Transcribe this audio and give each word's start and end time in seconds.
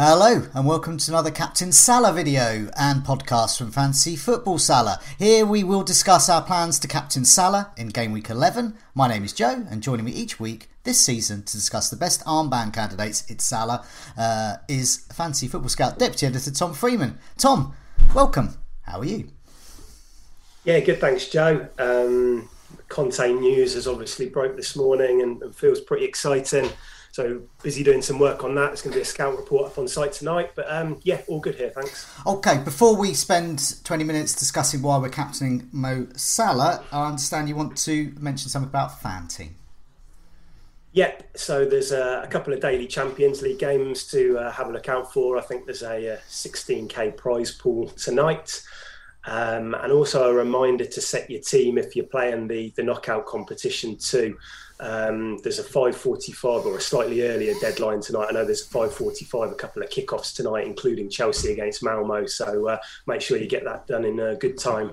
Hello 0.00 0.44
and 0.54 0.64
welcome 0.64 0.96
to 0.96 1.10
another 1.10 1.32
Captain 1.32 1.72
Salah 1.72 2.12
video 2.12 2.70
and 2.78 3.02
podcast 3.02 3.58
from 3.58 3.72
Fantasy 3.72 4.14
Football 4.14 4.58
Salah. 4.58 5.00
Here 5.18 5.44
we 5.44 5.64
will 5.64 5.82
discuss 5.82 6.28
our 6.28 6.40
plans 6.40 6.78
to 6.78 6.86
captain 6.86 7.24
Salah 7.24 7.72
in 7.76 7.88
game 7.88 8.12
week 8.12 8.30
11. 8.30 8.76
My 8.94 9.08
name 9.08 9.24
is 9.24 9.32
Joe 9.32 9.66
and 9.68 9.82
joining 9.82 10.04
me 10.04 10.12
each 10.12 10.38
week 10.38 10.70
this 10.84 11.00
season 11.00 11.42
to 11.42 11.52
discuss 11.52 11.90
the 11.90 11.96
best 11.96 12.24
armband 12.26 12.74
candidates 12.74 13.28
it's 13.28 13.44
Salah 13.44 13.84
uh, 14.16 14.58
is 14.68 14.98
Fantasy 15.12 15.48
Football 15.48 15.68
Scout 15.68 15.98
Deputy 15.98 16.26
Editor 16.26 16.52
Tom 16.52 16.74
Freeman. 16.74 17.18
Tom, 17.36 17.74
welcome. 18.14 18.56
How 18.82 19.00
are 19.00 19.04
you? 19.04 19.30
Yeah, 20.62 20.78
good. 20.78 21.00
Thanks, 21.00 21.26
Joe. 21.26 21.66
Um, 21.76 22.48
Conte 22.88 23.32
news 23.32 23.74
has 23.74 23.88
obviously 23.88 24.28
broke 24.28 24.54
this 24.54 24.76
morning 24.76 25.22
and, 25.22 25.42
and 25.42 25.52
feels 25.52 25.80
pretty 25.80 26.04
exciting. 26.04 26.70
So 27.18 27.42
busy 27.64 27.82
doing 27.82 28.00
some 28.00 28.20
work 28.20 28.44
on 28.44 28.54
that. 28.54 28.70
It's 28.70 28.80
going 28.80 28.92
to 28.92 28.98
be 28.98 29.02
a 29.02 29.04
scout 29.04 29.36
report 29.36 29.66
up 29.66 29.76
on 29.76 29.88
site 29.88 30.12
tonight. 30.12 30.52
But 30.54 30.66
um, 30.70 31.00
yeah, 31.02 31.22
all 31.26 31.40
good 31.40 31.56
here. 31.56 31.70
Thanks. 31.70 32.08
Okay, 32.24 32.58
before 32.64 32.94
we 32.94 33.12
spend 33.12 33.82
20 33.82 34.04
minutes 34.04 34.36
discussing 34.36 34.82
why 34.82 34.98
we're 34.98 35.08
captaining 35.08 35.68
Mo 35.72 36.06
Salah, 36.14 36.84
I 36.92 37.08
understand 37.08 37.48
you 37.48 37.56
want 37.56 37.76
to 37.78 38.14
mention 38.20 38.50
something 38.50 38.68
about 38.68 39.00
Fanteam. 39.02 39.54
Yep. 40.92 41.36
So 41.36 41.64
there's 41.64 41.90
a, 41.90 42.22
a, 42.22 42.28
couple 42.28 42.52
of 42.52 42.60
daily 42.60 42.86
Champions 42.86 43.42
League 43.42 43.58
games 43.58 44.04
to 44.12 44.38
uh, 44.38 44.52
have 44.52 44.68
a 44.68 44.72
look 44.72 44.88
out 44.88 45.12
for. 45.12 45.36
I 45.36 45.40
think 45.40 45.66
there's 45.66 45.82
a, 45.82 46.06
a 46.06 46.16
16k 46.28 47.16
prize 47.16 47.50
pool 47.50 47.88
tonight. 47.88 48.62
Um, 49.28 49.74
and 49.74 49.92
also 49.92 50.30
a 50.30 50.32
reminder 50.32 50.86
to 50.86 51.00
set 51.02 51.30
your 51.30 51.42
team 51.42 51.76
if 51.76 51.94
you're 51.94 52.06
playing 52.06 52.48
the, 52.48 52.72
the 52.76 52.82
knockout 52.82 53.26
competition 53.26 53.98
too. 53.98 54.38
Um, 54.80 55.36
there's 55.38 55.58
a 55.58 55.64
5:45 55.64 56.64
or 56.64 56.78
a 56.78 56.80
slightly 56.80 57.22
earlier 57.26 57.52
deadline 57.60 58.00
tonight. 58.00 58.28
I 58.30 58.32
know 58.32 58.44
there's 58.46 58.62
a 58.62 58.70
5:45, 58.70 59.52
a 59.52 59.54
couple 59.54 59.82
of 59.82 59.90
kickoffs 59.90 60.34
tonight, 60.34 60.66
including 60.66 61.10
Chelsea 61.10 61.52
against 61.52 61.82
Malmo. 61.82 62.24
So 62.24 62.68
uh, 62.68 62.78
make 63.06 63.20
sure 63.20 63.36
you 63.36 63.48
get 63.48 63.64
that 63.64 63.86
done 63.86 64.06
in 64.06 64.18
a 64.18 64.34
good 64.34 64.56
time. 64.56 64.92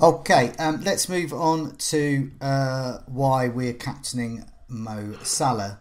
Okay, 0.00 0.50
um, 0.58 0.80
let's 0.82 1.08
move 1.08 1.32
on 1.32 1.76
to 1.76 2.30
uh, 2.40 2.98
why 3.06 3.48
we're 3.48 3.74
captaining 3.74 4.44
Mo 4.68 5.16
Salah. 5.22 5.78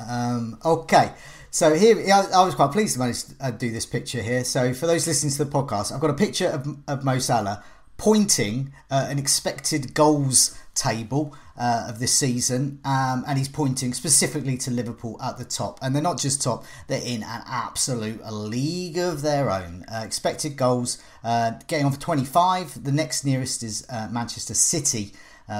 Um, 0.00 0.58
okay, 0.64 1.12
so 1.54 1.72
here 1.72 1.96
I 2.12 2.44
was 2.44 2.56
quite 2.56 2.72
pleased 2.72 2.94
to 2.94 2.98
manage 2.98 3.22
to 3.26 3.34
uh, 3.40 3.52
do 3.52 3.70
this 3.70 3.86
picture 3.86 4.20
here. 4.20 4.42
So 4.42 4.74
for 4.74 4.88
those 4.88 5.06
listening 5.06 5.32
to 5.34 5.44
the 5.44 5.50
podcast, 5.50 5.92
I've 5.92 6.00
got 6.00 6.10
a 6.10 6.14
picture 6.14 6.48
of, 6.48 6.66
of 6.88 7.04
Mo 7.04 7.20
Salah 7.20 7.62
pointing 7.96 8.72
uh, 8.90 9.06
an 9.08 9.20
expected 9.20 9.94
goals 9.94 10.58
table 10.74 11.32
uh, 11.56 11.86
of 11.88 12.00
this 12.00 12.12
season, 12.12 12.80
um, 12.84 13.22
and 13.28 13.38
he's 13.38 13.46
pointing 13.46 13.94
specifically 13.94 14.56
to 14.58 14.72
Liverpool 14.72 15.16
at 15.22 15.38
the 15.38 15.44
top. 15.44 15.78
And 15.80 15.94
they're 15.94 16.02
not 16.02 16.18
just 16.18 16.42
top; 16.42 16.64
they're 16.88 17.00
in 17.00 17.22
an 17.22 17.42
absolute 17.46 18.20
league 18.32 18.98
of 18.98 19.22
their 19.22 19.48
own. 19.48 19.84
Uh, 19.84 20.02
expected 20.04 20.56
goals 20.56 21.00
uh, 21.22 21.52
getting 21.68 21.86
on 21.86 21.92
for 21.92 22.00
25. 22.00 22.82
The 22.82 22.90
next 22.90 23.24
nearest 23.24 23.62
is 23.62 23.86
uh, 23.88 24.08
Manchester 24.10 24.54
City 24.54 25.12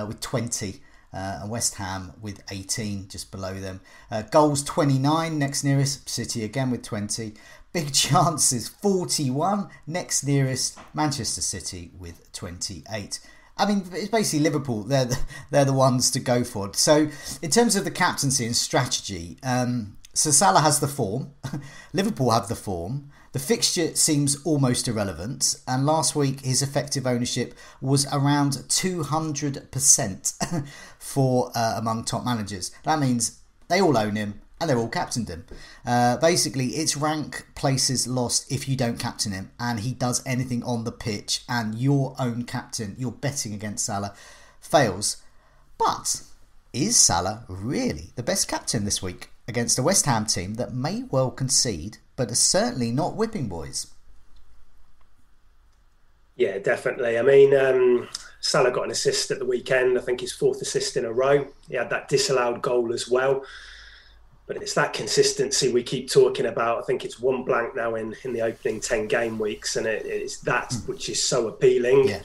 with 0.09 0.21
20. 0.21 0.81
Uh, 1.15 1.39
and 1.43 1.51
West 1.51 1.77
Ham 1.77 2.13
with 2.21 2.43
18 2.51 3.07
just 3.09 3.31
below 3.31 3.55
them. 3.55 3.81
goals 4.33 4.65
29, 4.65 5.39
next 5.39 5.63
nearest, 5.63 6.09
City 6.09 6.43
again 6.43 6.71
with 6.71 6.83
20. 6.83 7.35
Big 7.73 7.93
chances 7.93 8.69
41, 8.69 9.69
next 9.87 10.25
nearest, 10.25 10.79
Manchester 10.93 11.41
City 11.41 11.93
with 11.99 12.33
28. 12.33 13.21
I 13.57 13.67
mean, 13.67 13.85
it's 13.93 14.09
basically 14.09 14.41
Liverpool. 14.41 14.83
They're 14.83 15.05
the, 15.05 15.19
they're 15.51 15.65
the 15.65 15.73
ones 15.73 16.11
to 16.13 16.21
go 16.21 16.45
for. 16.45 16.73
So, 16.75 17.09
in 17.43 17.51
terms 17.51 17.77
of 17.77 17.85
the 17.85 17.91
captaincy 17.91 18.47
and 18.47 18.57
strategy, 18.57 19.39
um, 19.43 19.97
so 20.13 20.31
Salah 20.31 20.61
has 20.61 20.81
the 20.81 20.89
form. 20.89 21.33
Liverpool 21.93 22.31
have 22.31 22.49
the 22.49 22.57
form. 22.57 23.11
The 23.35 23.41
fixture 23.41 23.95
seems 23.97 24.41
almost 24.45 24.87
irrelevant, 24.87 25.57
and 25.67 25.85
last 25.85 26.15
week 26.15 26.43
his 26.43 26.63
effective 26.63 27.05
ownership 27.05 27.53
was 27.81 28.07
around 28.13 28.53
200% 28.53 30.69
for 31.01 31.51
uh, 31.53 31.75
among 31.77 32.05
top 32.05 32.25
managers. 32.25 32.71
That 32.85 33.01
means 33.01 33.41
they 33.67 33.81
all 33.81 33.99
own 33.99 34.15
him, 34.15 34.41
and 34.61 34.71
they're 34.71 34.79
all 34.79 34.89
captained 34.89 35.29
him. 35.29 35.47
Uh, 35.85 36.17
basically, 36.19 36.77
it's 36.77 36.97
rank 36.97 37.45
places 37.57 38.07
lost 38.07 38.53
if 38.53 38.69
you 38.69 38.77
don't 38.77 39.01
captain 39.01 39.33
him, 39.33 39.51
and 39.59 39.81
he 39.81 39.95
does 39.95 40.23
anything 40.25 40.63
on 40.63 40.85
the 40.85 40.93
pitch, 40.93 41.43
and 41.49 41.75
your 41.75 42.15
own 42.21 42.45
captain, 42.45 42.95
you're 42.97 43.11
betting 43.11 43.53
against 43.53 43.85
Salah, 43.85 44.15
fails. 44.61 45.17
But 45.77 46.23
is 46.73 46.97
Salah 46.97 47.47
really 47.49 48.13
the 48.15 48.23
best 48.23 48.47
captain 48.47 48.85
this 48.85 49.03
week 49.03 49.31
against 49.49 49.77
a 49.77 49.83
West 49.83 50.07
Ham 50.07 50.25
team 50.25 50.55
that 50.55 50.73
may 50.73 51.03
well 51.11 51.33
concede, 51.33 51.99
but 52.17 52.31
are 52.31 52.37
certainly 52.37 52.91
not 52.91 53.17
whipping 53.17 53.49
boys? 53.49 53.89
Yeah, 56.37 56.59
definitely. 56.59 57.19
I 57.19 57.23
mean, 57.23 57.55
um, 57.57 58.09
Salah 58.41 58.73
got 58.73 58.85
an 58.85 58.91
assist 58.91 59.31
at 59.31 59.39
the 59.39 59.47
weekend. 59.47 59.97
I 59.97 60.01
think 60.01 60.21
his 60.21 60.33
fourth 60.33 60.61
assist 60.61 60.97
in 60.97 61.05
a 61.05 61.13
row. 61.13 61.47
He 61.69 61.77
had 61.77 61.91
that 61.91 62.09
disallowed 62.09 62.61
goal 62.63 62.93
as 62.93 63.09
well 63.09 63.45
but 64.47 64.59
it's 64.59 64.75
that 64.75 64.93
consistency 64.93 65.73
we 65.73 65.83
keep 65.83 66.11
talking 66.11 66.47
about. 66.47 66.79
I 66.79 66.83
think 66.83 67.05
it's 67.05 67.19
one 67.19 67.45
blank 67.45 67.75
now 67.75 67.95
in, 67.95 68.15
in 68.25 68.33
the 68.33 68.43
opening 68.43 68.81
10 68.81 69.09
game 69.09 69.39
weeks, 69.39 69.77
and 69.77 69.87
it, 69.87 70.05
it's 70.05 70.41
that 70.41 70.71
mm. 70.71 70.89
which 70.89 71.09
is 71.09 71.23
so 71.23 71.49
appealing. 71.49 72.09
Yeah. 72.09 72.21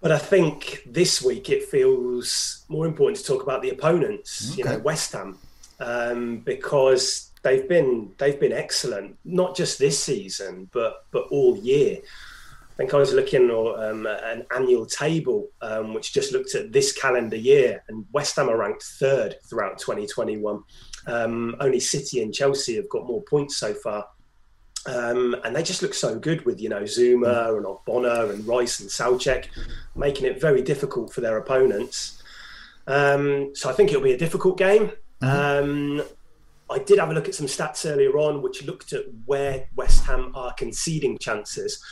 But 0.00 0.12
I 0.12 0.18
think 0.18 0.82
this 0.86 1.22
week 1.22 1.50
it 1.50 1.64
feels 1.64 2.64
more 2.68 2.86
important 2.86 3.18
to 3.18 3.24
talk 3.24 3.42
about 3.42 3.62
the 3.62 3.70
opponents, 3.70 4.52
okay. 4.52 4.58
you 4.58 4.64
know, 4.64 4.78
West 4.78 5.12
Ham, 5.12 5.38
um, 5.80 6.38
because 6.38 7.30
they've 7.42 7.68
been 7.68 8.14
they've 8.18 8.38
been 8.38 8.52
excellent, 8.52 9.16
not 9.24 9.56
just 9.56 9.78
this 9.78 10.02
season, 10.02 10.68
but 10.72 11.06
but 11.10 11.26
all 11.30 11.56
year. 11.56 11.98
I 12.00 12.74
think 12.74 12.94
I 12.94 12.96
was 12.96 13.12
looking 13.12 13.50
at 13.50 13.90
um, 13.90 14.06
an 14.06 14.46
annual 14.56 14.86
table 14.86 15.48
um, 15.60 15.92
which 15.92 16.14
just 16.14 16.32
looked 16.32 16.54
at 16.54 16.72
this 16.72 16.92
calendar 16.92 17.36
year, 17.36 17.84
and 17.88 18.06
West 18.12 18.36
Ham 18.36 18.48
are 18.48 18.56
ranked 18.56 18.82
third 18.82 19.36
throughout 19.44 19.78
2021. 19.78 20.62
Um, 21.06 21.56
only 21.60 21.80
City 21.80 22.22
and 22.22 22.32
Chelsea 22.32 22.76
have 22.76 22.88
got 22.88 23.06
more 23.06 23.22
points 23.22 23.58
so 23.58 23.74
far. 23.74 24.06
Um, 24.86 25.36
and 25.44 25.54
they 25.54 25.62
just 25.62 25.82
look 25.82 25.94
so 25.94 26.18
good 26.18 26.44
with 26.44 26.60
you 26.60 26.68
know 26.68 26.82
Zouma 26.82 27.56
and 27.56 27.66
Ogbonna 27.66 28.32
and 28.32 28.46
Rice 28.46 28.80
and 28.80 28.88
Soucek, 28.88 29.46
making 29.94 30.26
it 30.26 30.40
very 30.40 30.62
difficult 30.62 31.12
for 31.12 31.20
their 31.20 31.36
opponents. 31.36 32.22
Um, 32.86 33.54
so 33.54 33.68
I 33.68 33.74
think 33.74 33.90
it'll 33.90 34.02
be 34.02 34.12
a 34.12 34.18
difficult 34.18 34.58
game. 34.58 34.92
Mm-hmm. 35.22 36.00
Um, 36.00 36.02
I 36.72 36.78
did 36.78 36.98
have 36.98 37.10
a 37.10 37.14
look 37.14 37.28
at 37.28 37.34
some 37.34 37.46
stats 37.46 37.90
earlier 37.90 38.18
on, 38.18 38.42
which 38.42 38.64
looked 38.64 38.92
at 38.92 39.04
where 39.26 39.68
West 39.76 40.04
Ham 40.04 40.32
are 40.34 40.52
conceding 40.54 41.18
chances, 41.18 41.82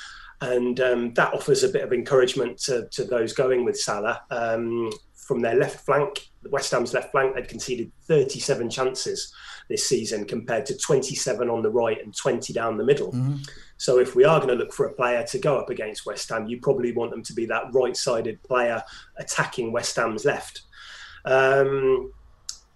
and 0.41 0.81
um, 0.81 1.15
that 1.15 1.35
offers 1.35 1.63
a 1.63 1.69
bit 1.69 1.85
of 1.85 1.93
encouragement 1.93 2.59
to, 2.63 2.89
to 2.93 3.05
those 3.05 3.33
going 3.33 3.65
with 3.65 3.79
Salah. 3.79 4.23
Um, 4.31 4.91
from 5.15 5.41
their 5.41 5.55
left 5.55 5.85
flank, 5.85 6.31
West 6.51 6.73
Ham's 6.73 6.93
left 6.93 7.13
flank, 7.13 7.35
they'd 7.35 7.47
conceded 7.47 7.93
37 8.07 8.69
chances 8.69 9.33
this 9.69 9.89
season 9.89 10.25
compared 10.25 10.67
to 10.67 10.77
27 10.77 11.49
on 11.49 11.63
the 11.63 11.71
right 11.71 12.03
and 12.03 12.17
20 12.17 12.53
down 12.53 12.77
the 12.77 12.85
middle. 12.85 13.13
Mm-hmm. 13.13 13.37
So 13.77 13.99
if 13.99 14.17
we 14.17 14.25
are 14.25 14.41
going 14.41 14.51
to 14.51 14.57
look 14.57 14.73
for 14.73 14.87
a 14.87 14.93
player 14.93 15.25
to 15.29 15.39
go 15.39 15.57
up 15.57 15.71
against 15.71 16.05
West 16.05 16.29
Ham, 16.31 16.49
you 16.49 16.61
probably 16.61 16.93
want 16.93 17.13
them 17.13 17.23
to 17.23 17.33
be 17.33 17.47
that 17.47 17.73
right-sided 17.73 18.43
player 18.43 18.83
attacking 19.19 19.71
West 19.71 19.95
Ham's 19.95 20.25
left. 20.25 20.63
Um, 21.25 22.13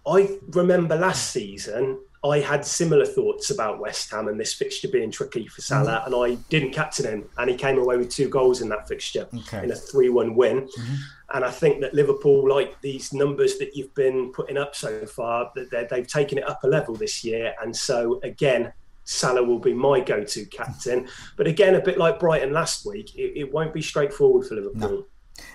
I 0.06 0.38
remember 0.50 0.96
last 0.96 1.30
season 1.30 1.98
I 2.24 2.40
had 2.40 2.64
similar 2.64 3.04
thoughts 3.04 3.50
about 3.50 3.80
West 3.80 4.10
Ham 4.10 4.28
and 4.28 4.40
this 4.40 4.54
fixture 4.54 4.88
being 4.88 5.10
tricky 5.10 5.46
for 5.46 5.60
Salah, 5.60 6.02
mm-hmm. 6.06 6.14
and 6.14 6.32
I 6.32 6.40
didn't 6.48 6.72
captain 6.72 7.04
him, 7.04 7.28
and 7.36 7.50
he 7.50 7.56
came 7.56 7.78
away 7.78 7.98
with 7.98 8.08
two 8.08 8.30
goals 8.30 8.62
in 8.62 8.70
that 8.70 8.88
fixture 8.88 9.28
okay. 9.34 9.62
in 9.62 9.70
a 9.70 9.76
three-one 9.76 10.34
win. 10.34 10.62
Mm-hmm. 10.62 10.94
And 11.34 11.44
I 11.44 11.50
think 11.50 11.82
that 11.82 11.92
Liverpool, 11.92 12.48
like 12.48 12.80
these 12.80 13.12
numbers 13.12 13.58
that 13.58 13.76
you've 13.76 13.94
been 13.94 14.32
putting 14.32 14.56
up 14.56 14.74
so 14.74 15.04
far, 15.04 15.52
that 15.54 15.90
they've 15.90 16.06
taken 16.06 16.38
it 16.38 16.48
up 16.48 16.64
a 16.64 16.66
level 16.66 16.94
this 16.94 17.24
year, 17.24 17.54
and 17.62 17.76
so 17.76 18.20
again. 18.22 18.72
Salah 19.06 19.44
will 19.44 19.58
be 19.58 19.74
my 19.74 20.00
go-to 20.00 20.46
captain, 20.46 21.06
but 21.36 21.46
again, 21.46 21.74
a 21.74 21.80
bit 21.82 21.98
like 21.98 22.18
Brighton 22.18 22.54
last 22.54 22.86
week, 22.86 23.14
it, 23.14 23.38
it 23.38 23.52
won't 23.52 23.74
be 23.74 23.82
straightforward 23.82 24.46
for 24.46 24.54
Liverpool. 24.54 25.06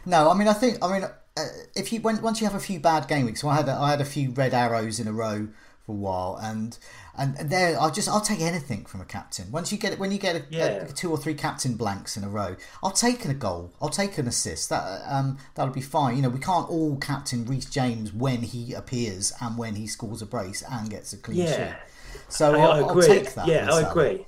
No. 0.06 0.26
no, 0.26 0.30
I 0.30 0.36
mean, 0.36 0.48
I 0.48 0.54
think, 0.54 0.78
I 0.84 0.94
mean, 0.94 1.10
if 1.76 1.92
you 1.94 2.02
when, 2.02 2.22
once 2.22 2.42
you 2.42 2.48
have 2.48 2.56
a 2.56 2.60
few 2.60 2.80
bad 2.80 3.08
game 3.08 3.26
weeks, 3.26 3.42
so 3.42 3.50
I 3.50 3.56
had 3.56 3.68
a, 3.68 3.74
I 3.74 3.92
had 3.92 4.02
a 4.02 4.06
few 4.06 4.32
red 4.32 4.54
arrows 4.54 5.00
in 5.00 5.08
a 5.08 5.14
row 5.14 5.50
for 5.86 5.92
a 5.92 5.96
while, 5.96 6.40
and 6.42 6.78
and, 7.18 7.36
there 7.50 7.80
I'll 7.80 7.92
just 7.92 8.08
I'll 8.08 8.22
take 8.22 8.40
anything 8.40 8.86
from 8.86 9.02
a 9.02 9.06
captain. 9.06 9.52
Once 9.52 9.72
you 9.72 9.78
get 9.78 9.94
it, 9.94 10.00
when 10.00 10.12
you 10.12 10.18
get 10.18 10.36
a, 10.36 10.46
yeah. 10.50 10.66
a, 10.66 10.88
two 10.88 11.12
or 11.12 11.18
three 11.18 11.34
captain 11.34 11.76
blanks 11.76 12.16
in 12.16 12.24
a 12.24 12.30
row, 12.30 12.56
I'll 12.82 12.92
take 12.92 13.26
a 13.26 13.34
goal, 13.34 13.74
I'll 13.82 13.90
take 13.90 14.18
an 14.18 14.28
assist. 14.28 14.70
That 14.70 15.02
um 15.08 15.38
that'll 15.56 15.74
be 15.74 15.82
fine. 15.82 16.16
You 16.16 16.22
know, 16.22 16.30
we 16.30 16.40
can't 16.40 16.70
all 16.70 16.98
captain 16.98 17.46
Reece 17.46 17.66
James 17.66 18.14
when 18.14 18.44
he 18.44 18.74
appears 18.74 19.34
and 19.42 19.58
when 19.58 19.76
he 19.76 19.88
scores 19.88 20.22
a 20.22 20.26
brace 20.26 20.64
and 20.70 20.90
gets 20.90 21.14
a 21.14 21.18
clean 21.18 21.40
yeah. 21.40 21.74
sheet. 21.74 21.78
So 22.30 22.56
I, 22.56 22.60
I'll, 22.60 22.90
I'll, 22.90 23.02
take 23.02 23.34
that. 23.34 23.48
Yeah, 23.48 23.70
I 23.72 23.90
agree. 23.90 24.26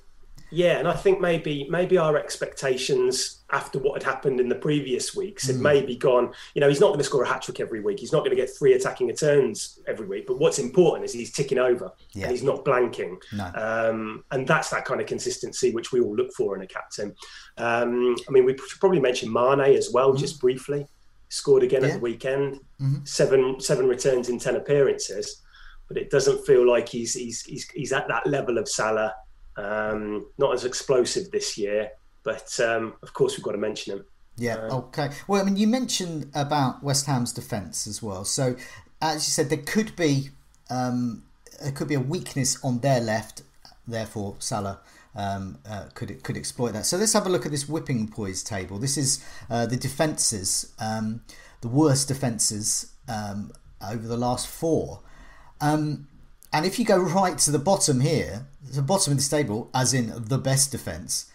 Yeah, 0.52 0.80
and 0.80 0.88
I 0.88 0.94
think 0.94 1.22
maybe 1.22 1.68
maybe 1.70 1.98
our 1.98 2.18
expectations 2.18 3.41
after 3.52 3.80
what 3.80 4.02
had 4.02 4.12
happened 4.12 4.40
in 4.40 4.50
the 4.50 4.56
previous 4.56 5.16
weeks 5.16 5.48
had 5.48 5.58
mm. 5.58 5.62
maybe 5.62 5.96
gone. 5.96 6.34
You 6.54 6.62
know, 6.62 6.70
he's 6.70 6.80
not 6.80 6.88
going 6.88 7.00
to 7.00 7.04
score 7.04 7.24
a 7.24 7.28
hat 7.28 7.42
trick 7.42 7.60
every 7.60 7.82
week. 7.82 8.00
He's 8.00 8.12
not 8.12 8.20
going 8.20 8.32
to 8.32 8.36
get 8.36 8.50
three 8.50 8.74
attacking 8.74 9.08
returns 9.08 9.80
every 9.88 10.08
week. 10.08 10.28
But 10.28 10.40
what's 10.40 10.60
important 10.60 11.06
is 11.06 11.14
he's 11.14 11.32
ticking 11.32 11.58
over 11.58 11.92
yeah. 12.14 12.24
and 12.24 12.32
he's 12.32 12.44
not 12.44 12.64
blanking. 12.64 13.18
No. 13.34 13.52
Um, 13.56 14.24
and 14.32 14.48
that's 14.48 14.70
that 14.70 14.86
kind 14.86 15.02
of 15.02 15.08
consistency 15.08 15.72
which 15.72 15.92
we 15.92 16.00
all 16.00 16.16
look 16.16 16.32
for 16.34 16.56
in 16.56 16.62
a 16.62 16.68
captain. 16.68 17.16
Um, 17.58 18.16
I 18.28 18.32
mean, 18.32 18.46
we 18.46 18.58
should 18.58 18.80
probably 18.80 19.00
mention 19.00 19.32
Mane 19.32 19.76
as 19.76 19.92
well, 19.92 20.14
mm. 20.14 20.18
just 20.18 20.40
briefly. 20.40 20.88
Scored 21.30 21.64
again 21.64 21.82
yeah. 21.82 21.90
at 21.90 21.94
the 21.94 22.00
weekend. 22.00 22.60
Mm-hmm. 22.82 23.06
Seven 23.06 23.60
seven 23.60 23.88
returns 23.88 24.30
in 24.30 24.38
ten 24.38 24.56
appearances. 24.58 25.42
But 25.88 25.98
it 25.98 26.10
doesn't 26.10 26.46
feel 26.46 26.68
like 26.68 26.90
he's 26.90 27.14
he's 27.14 27.42
he's, 27.44 27.70
he's 27.70 27.94
at 27.94 28.08
that 28.08 28.28
level 28.28 28.58
of 28.58 28.68
Salah 28.68 29.14
um, 29.58 30.28
not 30.38 30.54
as 30.54 30.66
explosive 30.66 31.32
this 31.32 31.58
year, 31.58 31.90
but 32.24 32.60
um, 32.60 32.94
of 33.02 33.14
course 33.14 33.38
we've 33.38 33.44
got 33.44 33.54
to 33.54 33.58
mention 33.58 33.94
him. 33.94 34.06
Yeah. 34.38 34.56
Uh, 34.56 34.78
okay. 34.78 35.10
Well, 35.28 35.42
I 35.42 35.46
mean, 35.46 35.58
you 35.58 35.68
mentioned 35.68 36.32
about 36.34 36.84
West 36.84 37.06
Ham's 37.06 37.34
defence 37.34 37.86
as 37.86 38.02
well. 38.02 38.26
So, 38.26 38.56
as 39.02 39.28
you 39.28 39.32
said, 39.32 39.50
there 39.50 39.60
could 39.60 39.96
be 39.96 40.30
um, 40.70 41.24
there 41.62 41.72
could 41.72 41.88
be 41.88 41.96
a 41.96 42.00
weakness 42.00 42.64
on 42.64 42.80
their 42.80 43.00
left. 43.00 43.44
Therefore, 43.88 44.36
Salah 44.40 44.80
um, 45.16 45.60
uh, 45.68 45.86
could 45.94 46.24
could 46.24 46.38
exploit 46.38 46.72
that. 46.74 46.86
So 46.86 46.98
let's 46.98 47.14
have 47.14 47.26
a 47.26 47.30
look 47.30 47.46
at 47.46 47.52
this 47.52 47.68
whipping 47.68 48.08
poise 48.08 48.44
table. 48.44 48.80
This 48.80 48.98
is 48.98 49.24
uh, 49.50 49.66
the 49.66 49.78
defences, 49.78 50.74
um, 50.80 51.22
the 51.62 51.68
worst 51.68 52.08
defences 52.08 52.92
um, 53.08 53.52
over 53.86 54.08
the 54.08 54.18
last 54.18 54.48
four. 54.48 55.02
Um, 55.60 56.08
and 56.54 56.66
if 56.66 56.80
you 56.80 56.86
go 56.86 56.98
right 56.98 57.38
to 57.40 57.52
the 57.52 57.60
bottom 57.60 58.02
here, 58.02 58.48
the 58.62 58.82
bottom 58.82 59.12
of 59.12 59.18
this 59.18 59.30
table, 59.30 59.70
as 59.74 59.94
in 59.94 60.12
the 60.16 60.38
best 60.38 60.72
defence, 60.72 61.31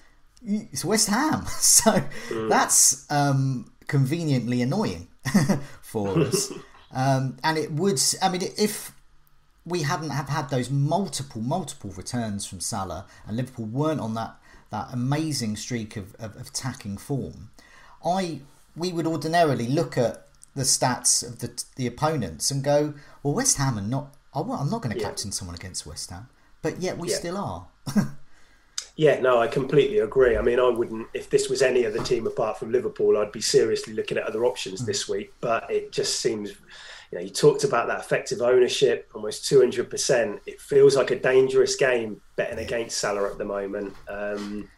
it's 0.46 0.84
West 0.84 1.08
Ham. 1.08 1.44
So 1.58 1.93
mm. 2.28 2.48
that's 2.48 3.10
um, 3.10 3.70
conveniently 3.88 4.62
annoying 4.62 5.08
for 5.82 6.19
us. 6.20 6.52
um, 6.93 7.37
and 7.43 7.58
it 7.58 7.72
would, 7.72 8.00
I 8.22 8.28
mean, 8.28 8.43
if 8.56 8.93
we 9.64 9.82
hadn't 9.82 10.10
have 10.10 10.28
had 10.28 10.48
those 10.50 10.70
multiple, 10.70 11.43
multiple 11.43 11.90
returns 11.90 12.46
from 12.46 12.60
Salah 12.60 13.06
and 13.26 13.37
Liverpool 13.37 13.66
weren't 13.66 14.00
on 14.00 14.14
that, 14.14 14.37
that 14.70 14.88
amazing 14.93 15.56
streak 15.56 15.96
of, 15.96 16.14
of, 16.16 16.37
of 16.37 16.49
attacking 16.49 16.99
form, 16.99 17.50
I 18.04 18.40
we 18.76 18.92
would 18.92 19.06
ordinarily 19.06 19.66
look 19.66 19.96
at 19.96 20.26
the 20.54 20.62
stats 20.62 21.26
of 21.26 21.38
the 21.38 21.64
the 21.76 21.87
opponents 21.87 22.50
and 22.50 22.62
go, 22.62 22.94
well, 23.22 23.34
West 23.34 23.56
Ham 23.56 23.78
are 23.78 23.82
not 23.82 24.14
I'm 24.34 24.70
not 24.70 24.82
going 24.82 24.94
to 24.94 25.00
yeah. 25.00 25.08
captain 25.08 25.32
someone 25.32 25.54
against 25.54 25.87
West 25.87 26.10
Ham, 26.10 26.28
but 26.60 26.81
yet 26.81 26.99
we 26.99 27.08
yeah. 27.08 27.16
still 27.16 27.37
are. 27.38 27.66
Yeah, 28.96 29.20
no, 29.20 29.38
I 29.38 29.46
completely 29.46 29.98
agree. 29.98 30.38
I 30.38 30.43
mean, 30.43 30.58
I 30.58 30.70
wouldn't, 30.70 31.06
if 31.12 31.28
this 31.28 31.50
was 31.50 31.60
any 31.60 31.84
other 31.84 32.02
team 32.02 32.26
apart 32.26 32.58
from 32.58 32.72
Liverpool, 32.72 33.19
I'd 33.19 33.31
be 33.31 33.43
seriously 33.43 33.93
looking 33.93 34.16
at 34.16 34.25
other 34.25 34.46
options 34.46 34.82
mm. 34.82 34.87
this 34.87 35.06
week. 35.06 35.34
But 35.40 35.70
it 35.70 35.93
just 35.93 36.20
seems, 36.20 36.50
you 37.12 37.19
know, 37.19 37.20
you 37.20 37.28
talked 37.28 37.62
about 37.62 37.88
that 37.88 38.00
effective 38.00 38.40
ownership, 38.40 39.10
almost 39.14 39.44
200%. 39.44 40.40
It 40.46 40.60
feels 40.62 40.96
like 40.96 41.10
a 41.10 41.19
dangerous 41.19 41.76
game 41.76 42.22
betting 42.37 42.56
yeah. 42.56 42.64
against 42.64 42.96
Salah 42.96 43.31
at 43.31 43.37
the 43.37 43.44
moment. 43.44 43.94
Um, 44.08 44.70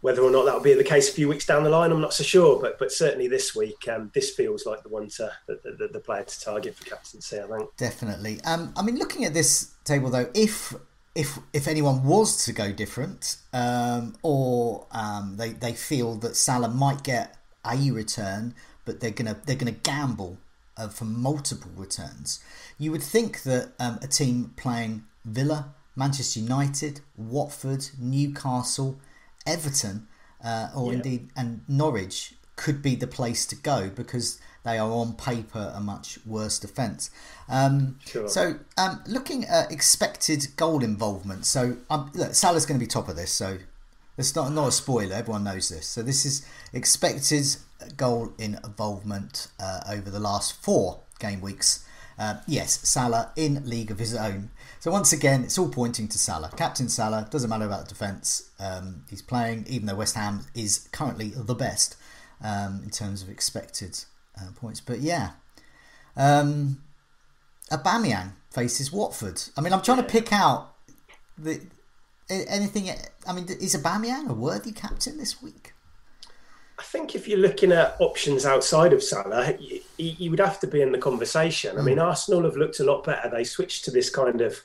whether 0.00 0.22
or 0.22 0.30
not 0.30 0.44
that 0.44 0.54
will 0.54 0.60
be 0.60 0.74
the 0.74 0.84
case 0.84 1.08
a 1.08 1.12
few 1.12 1.28
weeks 1.28 1.46
down 1.46 1.64
the 1.64 1.70
line, 1.70 1.90
I'm 1.90 2.00
not 2.00 2.12
so 2.12 2.22
sure. 2.22 2.60
But 2.60 2.78
but 2.78 2.92
certainly 2.92 3.26
this 3.26 3.56
week, 3.56 3.88
um, 3.88 4.10
this 4.14 4.30
feels 4.30 4.66
like 4.66 4.82
the 4.82 4.90
one 4.90 5.08
to 5.08 5.32
the, 5.46 5.58
the, 5.64 5.88
the, 5.94 5.98
player 5.98 6.22
to 6.22 6.40
target 6.40 6.76
for 6.76 6.84
captaincy. 6.84 7.40
I 7.40 7.46
think 7.46 7.74
definitely. 7.78 8.38
Um, 8.44 8.74
I 8.76 8.82
mean, 8.82 8.98
looking 8.98 9.24
at 9.24 9.32
this 9.32 9.72
table 9.82 10.10
though, 10.10 10.30
if 10.34 10.74
if 11.14 11.38
if 11.52 11.68
anyone 11.68 12.04
was 12.04 12.44
to 12.44 12.52
go 12.52 12.72
different, 12.72 13.36
um, 13.52 14.16
or 14.22 14.86
um, 14.90 15.36
they 15.36 15.50
they 15.50 15.72
feel 15.72 16.14
that 16.16 16.36
Salah 16.36 16.68
might 16.68 17.02
get 17.02 17.36
a 17.64 17.90
return, 17.90 18.54
but 18.84 19.00
they're 19.00 19.10
gonna 19.10 19.36
they're 19.46 19.56
gonna 19.56 19.72
gamble 19.72 20.38
uh, 20.76 20.88
for 20.88 21.04
multiple 21.04 21.70
returns, 21.76 22.42
you 22.78 22.90
would 22.90 23.02
think 23.02 23.42
that 23.42 23.72
um, 23.78 23.98
a 24.02 24.06
team 24.06 24.52
playing 24.56 25.04
Villa, 25.24 25.74
Manchester 25.96 26.40
United, 26.40 27.00
Watford, 27.16 27.88
Newcastle 27.98 28.98
Everton 29.46 30.08
uh, 30.44 30.68
or 30.74 30.90
yeah. 30.90 30.96
indeed 30.96 31.28
and 31.36 31.62
Norwich 31.68 32.34
could 32.56 32.82
be 32.82 32.94
the 32.94 33.06
place 33.06 33.46
to 33.46 33.56
go 33.56 33.90
because 33.90 34.40
they 34.64 34.78
are 34.78 34.90
on 34.90 35.14
paper 35.14 35.72
a 35.74 35.80
much 35.80 36.18
worse 36.26 36.58
defence. 36.58 37.10
Um, 37.48 37.98
sure. 38.06 38.28
So 38.28 38.56
um, 38.76 39.02
looking 39.06 39.44
at 39.44 39.70
expected 39.70 40.48
goal 40.56 40.82
involvement, 40.82 41.46
so 41.46 41.76
um, 41.90 42.10
look, 42.14 42.34
Salah's 42.34 42.66
going 42.66 42.78
to 42.78 42.84
be 42.84 42.88
top 42.88 43.08
of 43.08 43.16
this, 43.16 43.30
so 43.30 43.58
it's 44.16 44.34
not 44.34 44.52
not 44.52 44.68
a 44.68 44.72
spoiler. 44.72 45.14
Everyone 45.14 45.44
knows 45.44 45.68
this. 45.68 45.86
So 45.86 46.02
this 46.02 46.24
is 46.24 46.46
expected 46.72 47.44
goal 47.96 48.32
involvement 48.38 49.48
uh, 49.60 49.80
over 49.88 50.10
the 50.10 50.20
last 50.20 50.62
four 50.62 51.00
game 51.18 51.40
weeks. 51.40 51.86
Uh, 52.18 52.36
yes, 52.46 52.88
Salah 52.88 53.32
in 53.34 53.68
league 53.68 53.90
of 53.90 53.98
his 53.98 54.14
own. 54.14 54.50
So 54.78 54.90
once 54.90 55.12
again, 55.12 55.42
it's 55.42 55.58
all 55.58 55.68
pointing 55.68 56.06
to 56.08 56.18
Salah. 56.18 56.50
Captain 56.56 56.88
Salah, 56.88 57.26
doesn't 57.28 57.50
matter 57.50 57.64
about 57.64 57.84
the 57.84 57.88
defence. 57.88 58.50
Um, 58.60 59.04
he's 59.10 59.22
playing, 59.22 59.66
even 59.68 59.86
though 59.86 59.96
West 59.96 60.14
Ham 60.14 60.46
is 60.54 60.88
currently 60.92 61.32
the 61.34 61.54
best 61.54 61.96
um, 62.40 62.82
in 62.84 62.90
terms 62.90 63.22
of 63.22 63.28
expected 63.28 64.04
uh, 64.40 64.50
points. 64.56 64.80
But 64.80 65.00
yeah, 65.00 65.30
um, 66.16 66.82
Aubameyang 67.70 68.32
faces 68.50 68.92
Watford. 68.92 69.42
I 69.56 69.60
mean, 69.60 69.72
I'm 69.72 69.82
trying 69.82 69.98
to 69.98 70.04
pick 70.04 70.32
out 70.32 70.74
the 71.36 71.60
anything. 72.28 72.90
I 73.26 73.32
mean, 73.32 73.46
is 73.48 73.76
Aubameyang 73.76 74.28
a 74.28 74.34
worthy 74.34 74.72
captain 74.72 75.18
this 75.18 75.42
week? 75.42 75.72
I 76.78 76.82
think 76.82 77.14
if 77.14 77.28
you're 77.28 77.38
looking 77.38 77.70
at 77.70 77.96
options 78.00 78.44
outside 78.44 78.92
of 78.92 79.02
Salah, 79.02 79.54
you, 79.60 79.80
you 79.96 80.30
would 80.30 80.40
have 80.40 80.58
to 80.60 80.66
be 80.66 80.82
in 80.82 80.90
the 80.90 80.98
conversation. 80.98 81.78
I 81.78 81.82
mean, 81.82 81.98
hmm. 81.98 82.02
Arsenal 82.02 82.42
have 82.44 82.56
looked 82.56 82.80
a 82.80 82.84
lot 82.84 83.04
better. 83.04 83.30
They 83.30 83.44
switched 83.44 83.84
to 83.84 83.92
this 83.92 84.10
kind 84.10 84.40
of 84.40 84.60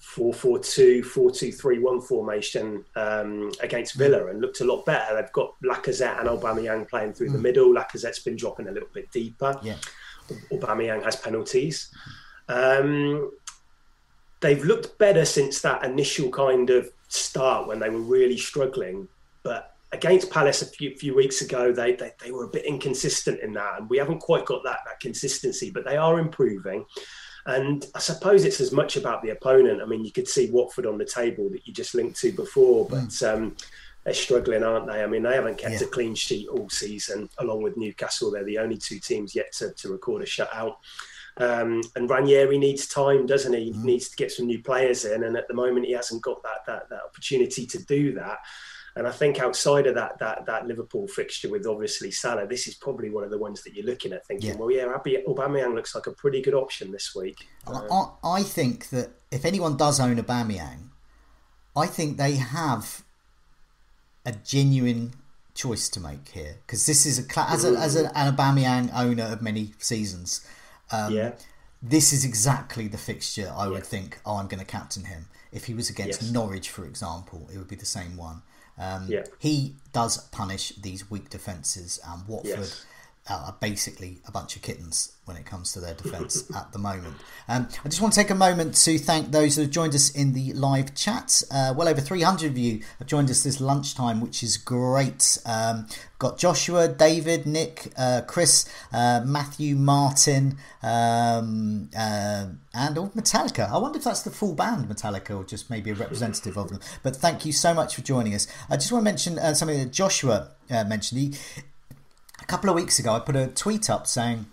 4-4-2, 0.00 1.04
4-2-3-1 1.04 2.04
formation 2.04 2.84
um, 2.96 3.50
against 3.60 3.94
Villa 3.94 4.26
and 4.26 4.40
looked 4.40 4.60
a 4.60 4.64
lot 4.64 4.84
better. 4.84 5.14
They've 5.14 5.32
got 5.32 5.54
Lacazette 5.64 6.20
and 6.20 6.28
Aubameyang 6.28 6.88
playing 6.88 7.14
through 7.14 7.30
mm. 7.30 7.32
the 7.32 7.38
middle. 7.38 7.74
Lacazette's 7.74 8.20
been 8.20 8.36
dropping 8.36 8.68
a 8.68 8.72
little 8.72 8.88
bit 8.92 9.10
deeper. 9.10 9.58
Yeah. 9.62 9.76
Aubameyang 10.52 11.02
has 11.04 11.16
penalties. 11.16 11.90
Um, 12.48 13.30
they've 14.40 14.62
looked 14.62 14.98
better 14.98 15.24
since 15.24 15.60
that 15.62 15.84
initial 15.84 16.30
kind 16.30 16.70
of 16.70 16.90
start 17.08 17.66
when 17.66 17.78
they 17.78 17.90
were 17.90 18.00
really 18.00 18.36
struggling. 18.36 19.08
But 19.42 19.74
against 19.92 20.30
Palace 20.30 20.62
a 20.62 20.66
few, 20.66 20.94
few 20.96 21.14
weeks 21.14 21.40
ago, 21.40 21.72
they, 21.72 21.94
they, 21.94 22.12
they 22.22 22.30
were 22.30 22.44
a 22.44 22.48
bit 22.48 22.66
inconsistent 22.66 23.40
in 23.40 23.52
that, 23.54 23.80
and 23.80 23.88
we 23.88 23.96
haven't 23.96 24.18
quite 24.18 24.44
got 24.44 24.62
that 24.64 24.80
that 24.86 25.00
consistency. 25.00 25.70
But 25.70 25.84
they 25.84 25.96
are 25.96 26.18
improving. 26.18 26.84
And 27.46 27.86
I 27.94 27.98
suppose 27.98 28.44
it's 28.44 28.60
as 28.60 28.72
much 28.72 28.96
about 28.96 29.22
the 29.22 29.30
opponent. 29.30 29.82
I 29.82 29.84
mean, 29.84 30.04
you 30.04 30.12
could 30.12 30.28
see 30.28 30.50
Watford 30.50 30.86
on 30.86 30.96
the 30.96 31.04
table 31.04 31.50
that 31.50 31.66
you 31.66 31.74
just 31.74 31.94
linked 31.94 32.18
to 32.20 32.32
before, 32.32 32.88
but 32.88 33.08
mm. 33.08 33.34
um, 33.34 33.56
they're 34.04 34.14
struggling, 34.14 34.62
aren't 34.62 34.86
they? 34.86 35.02
I 35.02 35.06
mean, 35.06 35.22
they 35.22 35.34
haven't 35.34 35.58
kept 35.58 35.80
yeah. 35.80 35.86
a 35.86 35.90
clean 35.90 36.14
sheet 36.14 36.48
all 36.48 36.70
season, 36.70 37.28
along 37.38 37.62
with 37.62 37.76
Newcastle. 37.76 38.30
They're 38.30 38.44
the 38.44 38.58
only 38.58 38.78
two 38.78 38.98
teams 38.98 39.34
yet 39.34 39.52
to, 39.54 39.72
to 39.72 39.90
record 39.90 40.22
a 40.22 40.26
shutout. 40.26 40.76
Um, 41.36 41.82
and 41.96 42.08
Ranieri 42.08 42.58
needs 42.58 42.86
time, 42.86 43.26
doesn't 43.26 43.52
he? 43.52 43.64
He 43.64 43.72
mm. 43.72 43.84
needs 43.84 44.08
to 44.08 44.16
get 44.16 44.30
some 44.30 44.46
new 44.46 44.62
players 44.62 45.04
in, 45.04 45.24
and 45.24 45.36
at 45.36 45.48
the 45.48 45.54
moment 45.54 45.86
he 45.86 45.92
hasn't 45.92 46.22
got 46.22 46.42
that 46.44 46.64
that, 46.66 46.88
that 46.90 47.02
opportunity 47.04 47.66
to 47.66 47.82
do 47.84 48.12
that. 48.14 48.38
And 48.96 49.08
I 49.08 49.10
think 49.10 49.40
outside 49.40 49.88
of 49.88 49.96
that 49.96 50.18
that 50.20 50.46
that 50.46 50.66
Liverpool 50.66 51.08
fixture 51.08 51.50
with 51.50 51.66
obviously 51.66 52.12
Salah, 52.12 52.46
this 52.46 52.68
is 52.68 52.74
probably 52.74 53.10
one 53.10 53.24
of 53.24 53.30
the 53.30 53.38
ones 53.38 53.64
that 53.64 53.74
you're 53.74 53.86
looking 53.86 54.12
at 54.12 54.24
thinking, 54.26 54.50
yeah. 54.50 54.56
well, 54.56 54.70
yeah, 54.70 54.86
Aubameyang 54.86 55.74
looks 55.74 55.94
like 55.94 56.06
a 56.06 56.12
pretty 56.12 56.40
good 56.40 56.54
option 56.54 56.92
this 56.92 57.14
week. 57.14 57.48
I, 57.66 58.06
I 58.22 58.42
think 58.44 58.90
that 58.90 59.10
if 59.32 59.44
anyone 59.44 59.76
does 59.76 59.98
own 59.98 60.16
Aubameyang, 60.16 60.90
I 61.76 61.86
think 61.86 62.18
they 62.18 62.36
have 62.36 63.02
a 64.24 64.32
genuine 64.32 65.14
choice 65.54 65.88
to 65.88 66.00
make 66.00 66.28
here 66.28 66.56
because 66.66 66.86
this 66.86 67.06
is 67.06 67.18
a 67.18 67.40
as, 67.48 67.64
a, 67.64 67.76
as 67.78 67.96
an 67.96 68.06
Aubameyang 68.14 68.90
owner 68.94 69.24
of 69.24 69.42
many 69.42 69.74
seasons. 69.78 70.46
Um, 70.92 71.12
yeah. 71.12 71.32
This 71.82 72.12
is 72.12 72.24
exactly 72.24 72.88
the 72.88 72.96
fixture 72.96 73.52
I 73.54 73.68
would 73.68 73.84
think. 73.84 74.18
Oh, 74.24 74.36
I'm 74.36 74.46
going 74.46 74.60
to 74.60 74.64
captain 74.64 75.04
him. 75.04 75.26
If 75.52 75.66
he 75.66 75.74
was 75.74 75.90
against 75.90 76.22
yes. 76.22 76.30
Norwich, 76.30 76.70
for 76.70 76.84
example, 76.84 77.48
it 77.52 77.58
would 77.58 77.68
be 77.68 77.76
the 77.76 77.84
same 77.84 78.16
one. 78.16 78.42
Um, 78.78 79.06
yeah. 79.08 79.24
He 79.38 79.74
does 79.92 80.18
punish 80.28 80.70
these 80.76 81.10
weak 81.10 81.30
defences, 81.30 82.00
and 82.06 82.26
Watford 82.26 82.58
yes 82.58 82.86
are 83.26 83.56
basically 83.58 84.18
a 84.26 84.30
bunch 84.30 84.54
of 84.54 84.60
kittens 84.60 85.16
when 85.24 85.38
it 85.38 85.46
comes 85.46 85.72
to 85.72 85.80
their 85.80 85.94
defence 85.94 86.44
at 86.56 86.70
the 86.72 86.78
moment. 86.78 87.16
Um, 87.48 87.68
I 87.82 87.88
just 87.88 88.02
want 88.02 88.12
to 88.12 88.20
take 88.20 88.28
a 88.28 88.34
moment 88.34 88.74
to 88.74 88.98
thank 88.98 89.30
those 89.30 89.56
who 89.56 89.62
have 89.62 89.70
joined 89.70 89.94
us 89.94 90.10
in 90.10 90.34
the 90.34 90.52
live 90.52 90.94
chat. 90.94 91.42
Uh, 91.50 91.72
well 91.74 91.88
over 91.88 92.02
300 92.02 92.50
of 92.50 92.58
you 92.58 92.82
have 92.98 93.08
joined 93.08 93.30
us 93.30 93.42
this 93.42 93.62
lunchtime, 93.62 94.20
which 94.20 94.42
is 94.42 94.58
great. 94.58 95.38
Um, 95.46 95.86
got 96.18 96.36
Joshua, 96.36 96.86
David, 96.86 97.46
Nick, 97.46 97.92
uh, 97.96 98.22
Chris, 98.26 98.68
uh, 98.92 99.22
Matthew, 99.24 99.74
Martin, 99.74 100.58
um, 100.82 101.88
uh, 101.96 102.48
and 102.74 102.98
oh, 102.98 103.10
Metallica. 103.16 103.70
I 103.70 103.78
wonder 103.78 103.96
if 103.96 104.04
that's 104.04 104.22
the 104.22 104.30
full 104.30 104.54
band 104.54 104.86
Metallica 104.86 105.34
or 105.34 105.44
just 105.44 105.70
maybe 105.70 105.90
a 105.90 105.94
representative 105.94 106.58
of 106.58 106.68
them. 106.68 106.80
But 107.02 107.16
thank 107.16 107.46
you 107.46 107.52
so 107.52 107.72
much 107.72 107.94
for 107.94 108.02
joining 108.02 108.34
us. 108.34 108.46
I 108.68 108.76
just 108.76 108.92
want 108.92 109.00
to 109.00 109.10
mention 109.10 109.38
uh, 109.38 109.54
something 109.54 109.78
that 109.78 109.92
Joshua 109.92 110.50
uh, 110.70 110.84
mentioned. 110.84 111.20
He, 111.20 111.34
a 112.40 112.44
couple 112.46 112.68
of 112.70 112.76
weeks 112.76 112.98
ago, 112.98 113.14
I 113.14 113.20
put 113.20 113.36
a 113.36 113.48
tweet 113.48 113.88
up 113.88 114.06
saying 114.06 114.46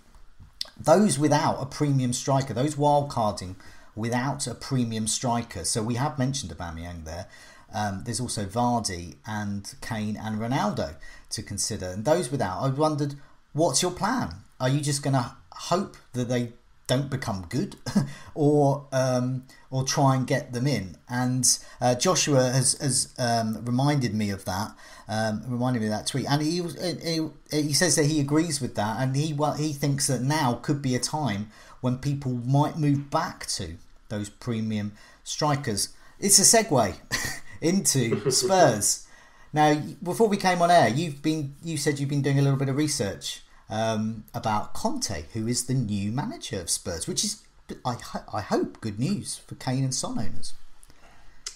those 0.79 1.19
without 1.19 1.61
a 1.61 1.65
premium 1.65 2.13
striker, 2.13 2.53
those 2.53 2.75
wildcarding 2.75 3.55
without 3.95 4.47
a 4.47 4.55
premium 4.55 5.07
striker. 5.07 5.63
So 5.63 5.83
we 5.83 5.95
have 5.95 6.17
mentioned 6.17 6.51
Aubameyang 6.51 7.05
there. 7.05 7.27
Um, 7.73 8.03
there's 8.05 8.19
also 8.19 8.45
Vardy 8.45 9.15
and 9.25 9.73
Kane 9.81 10.17
and 10.17 10.39
Ronaldo 10.39 10.95
to 11.31 11.43
consider. 11.43 11.87
And 11.87 12.05
those 12.05 12.31
without, 12.31 12.61
I 12.61 12.67
wondered, 12.69 13.15
what's 13.53 13.81
your 13.81 13.91
plan? 13.91 14.35
Are 14.59 14.69
you 14.69 14.81
just 14.81 15.03
going 15.03 15.13
to 15.13 15.35
hope 15.51 15.97
that 16.13 16.29
they 16.29 16.53
don't 16.91 17.09
become 17.09 17.45
good, 17.47 17.77
or 18.35 18.85
um, 18.91 19.45
or 19.69 19.85
try 19.85 20.13
and 20.13 20.27
get 20.27 20.51
them 20.51 20.67
in. 20.67 20.97
And 21.07 21.47
uh, 21.79 21.95
Joshua 21.95 22.51
has, 22.51 22.73
has 22.81 23.13
um, 23.17 23.63
reminded 23.63 24.13
me 24.13 24.29
of 24.29 24.43
that, 24.43 24.75
um, 25.07 25.41
reminded 25.47 25.79
me 25.79 25.85
of 25.85 25.93
that 25.93 26.07
tweet, 26.07 26.25
and 26.29 26.41
he, 26.41 26.61
he 26.61 27.29
he 27.49 27.71
says 27.71 27.95
that 27.95 28.07
he 28.07 28.19
agrees 28.19 28.59
with 28.59 28.75
that, 28.75 28.97
and 28.99 29.15
he 29.15 29.31
well, 29.31 29.53
he 29.53 29.71
thinks 29.71 30.07
that 30.07 30.21
now 30.21 30.55
could 30.55 30.81
be 30.81 30.93
a 30.93 30.99
time 30.99 31.49
when 31.79 31.97
people 31.97 32.33
might 32.33 32.77
move 32.77 33.09
back 33.09 33.45
to 33.45 33.75
those 34.09 34.27
premium 34.27 34.91
strikers. 35.23 35.89
It's 36.19 36.39
a 36.39 36.63
segue 36.63 36.95
into 37.61 38.29
Spurs. 38.39 39.07
now, 39.53 39.81
before 40.03 40.27
we 40.27 40.35
came 40.35 40.61
on 40.61 40.69
air, 40.69 40.89
you've 40.89 41.21
been 41.21 41.55
you 41.63 41.77
said 41.77 41.99
you've 41.99 42.09
been 42.09 42.21
doing 42.21 42.37
a 42.37 42.41
little 42.41 42.59
bit 42.59 42.67
of 42.67 42.75
research 42.75 43.43
um, 43.71 44.25
about 44.33 44.73
Conte, 44.73 45.23
who 45.33 45.47
is 45.47 45.65
the 45.65 45.73
new 45.73 46.11
manager 46.11 46.59
of 46.59 46.69
Spurs, 46.69 47.07
which 47.07 47.23
is, 47.23 47.41
I, 47.85 47.95
I 48.31 48.41
hope, 48.41 48.81
good 48.81 48.99
news 48.99 49.37
for 49.37 49.55
Kane 49.55 49.83
and 49.83 49.95
Son 49.95 50.19
owners. 50.19 50.53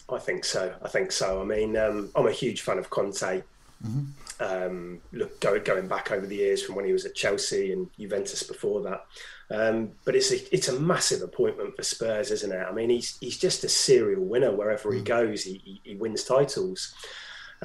I 0.10 0.18
think 0.18 0.46
so. 0.46 0.74
I 0.82 0.88
think 0.88 1.12
so. 1.12 1.42
I 1.42 1.46
mean, 1.46 1.76
um, 1.78 2.12
I'm 2.16 2.28
a 2.28 2.32
huge 2.32 2.62
fan 2.62 2.78
of 2.78 2.90
Conte. 2.90 3.44
Mm-hmm. 3.86 4.04
Um, 4.40 5.02
look, 5.12 5.40
go, 5.42 5.60
going 5.60 5.88
back 5.88 6.12
over 6.12 6.26
the 6.26 6.36
years 6.36 6.64
from 6.64 6.76
when 6.76 6.86
he 6.86 6.94
was 6.94 7.06
at 7.06 7.16
Chelsea 7.16 7.72
and 7.72 7.90
Juventus 8.00 8.44
before 8.44 8.82
that. 8.84 9.06
Um, 9.50 9.92
but 10.06 10.16
it's 10.16 10.32
a 10.32 10.56
it's 10.56 10.70
a 10.70 10.80
massive 10.80 11.22
appointment 11.22 11.76
for 11.76 11.84
Spurs, 11.84 12.32
isn't 12.32 12.52
it? 12.52 12.66
I 12.68 12.72
mean, 12.72 12.90
he's 12.90 13.18
he's 13.20 13.38
just 13.38 13.64
a 13.64 13.70
serial 13.70 14.24
winner 14.24 14.52
wherever 14.52 14.90
mm. 14.90 14.96
he 14.96 15.02
goes. 15.02 15.44
He, 15.44 15.62
he, 15.64 15.82
he 15.84 15.96
wins 15.96 16.24
titles. 16.24 16.94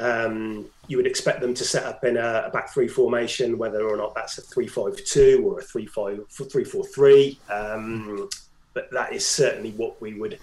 Um, 0.01 0.67
you 0.89 0.97
would 0.97 1.07
expect 1.07 1.41
them 1.41 1.55
to 1.55 1.65
set 1.65 1.85
up 1.85 2.05
in 2.05 2.17
a, 2.17 2.45
a, 2.47 2.51
back 2.51 2.73
three 2.73 2.89
formation, 2.89 3.59
whether 3.59 3.87
or 3.87 3.97
not 3.97 4.15
that's 4.15 4.39
a 4.39 4.43
three-five-two 4.43 5.43
or 5.45 5.59
a 5.59 5.63
three-five 5.63 6.21
three-four-three. 6.31 7.39
Um, 7.51 8.29
but 8.73 8.91
that 8.93 9.13
is 9.13 9.27
certainly 9.27 9.73
what 9.73 10.01
we 10.01 10.15
would 10.15 10.39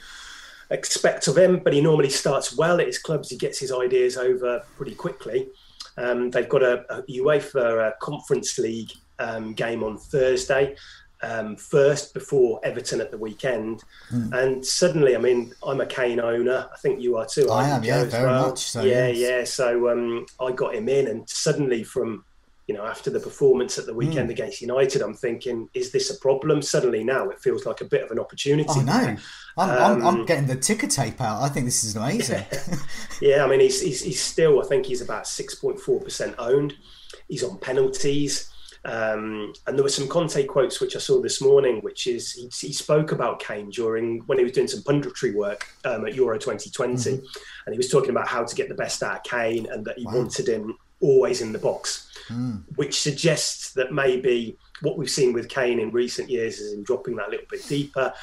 expect 0.70 1.28
of 1.28 1.38
him. 1.38 1.60
But 1.64 1.74
he 1.74 1.82
normally 1.82 2.10
starts 2.10 2.56
well 2.56 2.80
at 2.80 2.88
his 2.88 3.00
clubs. 3.00 3.30
He 3.30 3.38
gets 3.38 3.58
his 3.58 3.72
ideas 3.72 4.16
over 4.16 4.64
pretty 4.76 4.96
quickly. 4.96 5.48
Um, 5.98 6.30
they've 6.30 6.48
got 6.48 6.62
a, 6.62 6.86
a 6.94 7.02
UEFA 7.04 7.98
Conference 8.00 8.60
League 8.60 8.92
um, 9.18 9.54
game 9.54 9.84
on 9.84 9.98
Thursday 9.98 10.76
um, 11.22 11.56
first 11.56 12.14
before 12.14 12.60
Everton 12.64 13.02
at 13.02 13.12
the 13.12 13.18
weekend, 13.18 13.84
mm. 14.12 14.32
and 14.34 14.66
suddenly, 14.66 15.16
I 15.16 15.20
mean, 15.20 15.54
I'm 15.66 15.82
a 15.82 15.86
Kane 15.86 16.20
owner. 16.20 16.70
I 16.72 16.78
think 16.78 17.02
you 17.02 17.18
are 17.18 17.26
too. 17.26 17.50
I 17.50 17.70
am, 17.70 17.84
yeah, 17.84 18.04
very 18.06 18.26
well. 18.26 18.50
much. 18.50 18.60
So, 18.60 18.84
yeah, 18.84 19.08
yes. 19.08 19.18
yeah. 19.18 19.44
So 19.44 19.90
um, 19.90 20.26
I 20.40 20.52
got 20.52 20.76
him 20.76 20.90
in, 20.90 21.08
and 21.08 21.30
suddenly, 21.30 21.84
from 21.84 22.24
you 22.68 22.76
know, 22.76 22.86
after 22.86 23.10
the 23.10 23.20
performance 23.20 23.78
at 23.78 23.86
the 23.86 23.94
weekend 23.94 24.28
mm. 24.28 24.34
against 24.34 24.62
United, 24.62 25.02
I'm 25.02 25.14
thinking, 25.14 25.70
is 25.74 25.92
this 25.92 26.10
a 26.10 26.20
problem? 26.20 26.62
Suddenly, 26.62 27.02
now 27.06 27.30
it 27.30 27.40
feels 27.40 27.66
like 27.66 27.80
a 27.80 27.86
bit 27.86 28.04
of 28.04 28.12
an 28.12 28.20
opportunity. 28.20 28.68
Oh 28.70 28.82
no, 28.82 29.16
I'm, 29.58 29.70
um, 29.70 29.70
I'm, 29.70 30.06
I'm, 30.06 30.26
getting 30.26 30.48
the 30.48 30.58
ticker 30.58 30.88
tape 30.88 31.22
out. 31.22 31.42
I 31.42 31.48
think 31.48 31.66
this 31.66 31.86
is 31.86 31.96
amazing. 31.96 32.44
yeah, 33.22 33.46
I 33.46 33.48
mean, 33.48 33.62
he's, 33.62 33.82
he's, 33.82 34.04
he's 34.04 34.22
still, 34.22 34.62
I 34.62 34.66
think 34.66 34.86
he's 34.86 35.02
about 35.02 35.28
six 35.28 35.56
point 35.56 35.80
four 35.80 36.02
percent 36.02 36.36
owned. 36.38 36.76
He's 37.30 37.44
on 37.44 37.58
penalties. 37.58 38.50
Um, 38.88 39.54
and 39.68 39.78
there 39.78 39.84
were 39.84 39.90
some 39.90 40.08
Conte 40.08 40.46
quotes 40.46 40.80
which 40.80 40.96
I 40.96 41.00
saw 41.00 41.22
this 41.22 41.42
morning, 41.42 41.82
which 41.82 42.08
is 42.08 42.32
he, 42.32 42.50
he 42.68 42.72
spoke 42.72 43.12
about 43.12 43.42
Kane 43.42 43.70
during 43.70 44.20
when 44.28 44.38
he 44.38 44.46
was 44.46 44.54
doing 44.54 44.68
some 44.68 44.82
punditry 44.82 45.36
work 45.36 45.68
um, 45.84 46.08
at 46.08 46.16
Euro 46.16 46.40
2020, 46.40 46.96
mm-hmm. 46.96 47.26
and 47.66 47.74
he 47.74 47.78
was 47.78 47.90
talking 47.90 48.12
about 48.12 48.30
how 48.30 48.46
to 48.46 48.56
get 48.56 48.70
the 48.70 48.76
best 48.76 49.04
out 49.04 49.18
of 49.18 49.24
Kane 49.24 49.68
and 49.70 49.84
that 49.86 49.98
he 49.98 50.06
wow. 50.06 50.16
wanted 50.16 50.48
him 50.48 50.78
always 51.02 51.42
in 51.42 51.52
the 51.52 51.60
box, 51.60 52.10
mm. 52.30 52.64
which 52.76 53.02
suggests 53.02 53.74
that 53.74 53.92
maybe 53.92 54.58
what 54.82 54.98
we've 54.98 55.10
seen 55.10 55.34
with 55.34 55.50
Kane 55.50 55.80
in 55.80 55.92
recent 55.92 56.30
years 56.30 56.60
is 56.60 56.74
him 56.74 56.84
dropping 56.84 57.18
that 57.18 57.30
little 57.30 57.46
bit 57.50 57.68
deeper. 57.68 58.14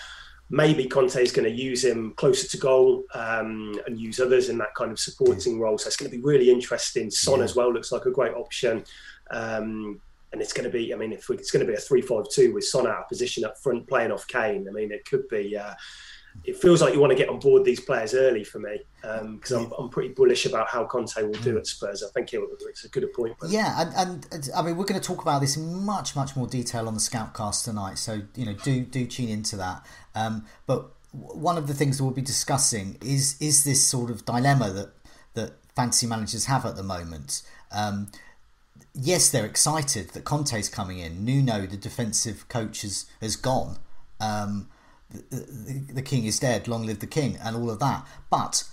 Maybe 0.48 0.86
Conte 0.86 1.16
is 1.16 1.32
going 1.32 1.48
to 1.48 1.54
use 1.54 1.84
him 1.84 2.12
closer 2.16 2.48
to 2.48 2.56
goal 2.56 3.04
um, 3.14 3.78
and 3.86 3.98
use 3.98 4.18
others 4.18 4.48
in 4.48 4.58
that 4.58 4.74
kind 4.74 4.90
of 4.92 4.98
supporting 4.98 5.56
mm. 5.56 5.60
role. 5.60 5.76
So 5.76 5.88
it's 5.88 5.96
going 5.96 6.10
to 6.10 6.16
be 6.16 6.22
really 6.22 6.50
interesting. 6.50 7.10
Son 7.10 7.38
yeah. 7.38 7.44
as 7.44 7.54
well 7.54 7.72
looks 7.72 7.92
like 7.92 8.06
a 8.06 8.10
great 8.10 8.32
option. 8.32 8.84
Um, 9.30 10.00
and 10.34 10.42
it's 10.42 10.52
going 10.52 10.64
to 10.64 10.70
be. 10.70 10.92
I 10.92 10.96
mean, 10.96 11.12
if 11.12 11.30
it's 11.30 11.52
going 11.52 11.64
to 11.64 11.70
be 11.70 11.76
a 11.76 11.80
three-five-two 11.80 12.52
with 12.52 12.64
Son 12.64 12.88
out 12.88 12.98
of 12.98 13.08
position 13.08 13.44
up 13.44 13.56
front, 13.56 13.86
playing 13.86 14.10
off 14.10 14.26
Kane. 14.26 14.66
I 14.68 14.72
mean, 14.72 14.90
it 14.90 15.06
could 15.06 15.28
be. 15.28 15.56
Uh, 15.56 15.74
it 16.42 16.56
feels 16.56 16.82
like 16.82 16.92
you 16.92 16.98
want 16.98 17.12
to 17.12 17.16
get 17.16 17.28
on 17.28 17.38
board 17.38 17.64
these 17.64 17.78
players 17.78 18.12
early 18.12 18.42
for 18.42 18.58
me 18.58 18.80
because 19.00 19.52
um, 19.52 19.66
I'm, 19.66 19.72
I'm 19.84 19.88
pretty 19.88 20.08
bullish 20.08 20.46
about 20.46 20.68
how 20.68 20.84
Conte 20.84 21.22
will 21.22 21.30
do 21.34 21.56
at 21.56 21.68
Spurs. 21.68 22.02
I 22.02 22.08
think 22.10 22.30
it's 22.32 22.84
a 22.84 22.88
good 22.88 23.04
appointment. 23.04 23.52
Yeah, 23.52 23.92
and, 23.96 24.26
and, 24.32 24.50
I 24.52 24.62
mean 24.62 24.76
we're 24.76 24.84
going 24.84 25.00
to 25.00 25.06
talk 25.06 25.22
about 25.22 25.40
this 25.40 25.56
in 25.56 25.84
much 25.84 26.16
much 26.16 26.34
more 26.34 26.48
detail 26.48 26.88
on 26.88 26.94
the 26.94 27.00
Scoutcast 27.00 27.64
tonight. 27.64 27.98
So 27.98 28.22
you 28.34 28.46
know 28.46 28.54
do 28.54 28.80
do 28.80 29.06
tune 29.06 29.28
into 29.28 29.54
that. 29.58 29.86
Um, 30.16 30.46
but 30.66 30.90
one 31.12 31.56
of 31.56 31.68
the 31.68 31.74
things 31.74 31.98
that 31.98 32.04
we'll 32.04 32.12
be 32.12 32.20
discussing 32.20 32.98
is 33.00 33.40
is 33.40 33.62
this 33.62 33.84
sort 33.84 34.10
of 34.10 34.24
dilemma 34.24 34.70
that 34.70 34.92
that 35.34 35.52
fantasy 35.76 36.08
managers 36.08 36.46
have 36.46 36.66
at 36.66 36.74
the 36.74 36.82
moment. 36.82 37.42
Um, 37.70 38.08
yes, 38.94 39.30
they're 39.30 39.44
excited 39.44 40.10
that 40.10 40.24
Conte's 40.24 40.68
coming 40.68 40.98
in. 40.98 41.24
Nuno, 41.24 41.66
the 41.66 41.76
defensive 41.76 42.48
coach, 42.48 42.82
has, 42.82 43.06
has 43.20 43.36
gone. 43.36 43.78
Um, 44.20 44.68
the, 45.10 45.36
the, 45.36 45.92
the, 45.94 46.02
king 46.02 46.24
is 46.24 46.38
dead, 46.38 46.66
long 46.66 46.86
live 46.86 47.00
the 47.00 47.06
king, 47.06 47.36
and 47.42 47.56
all 47.56 47.70
of 47.70 47.80
that. 47.80 48.06
But 48.30 48.64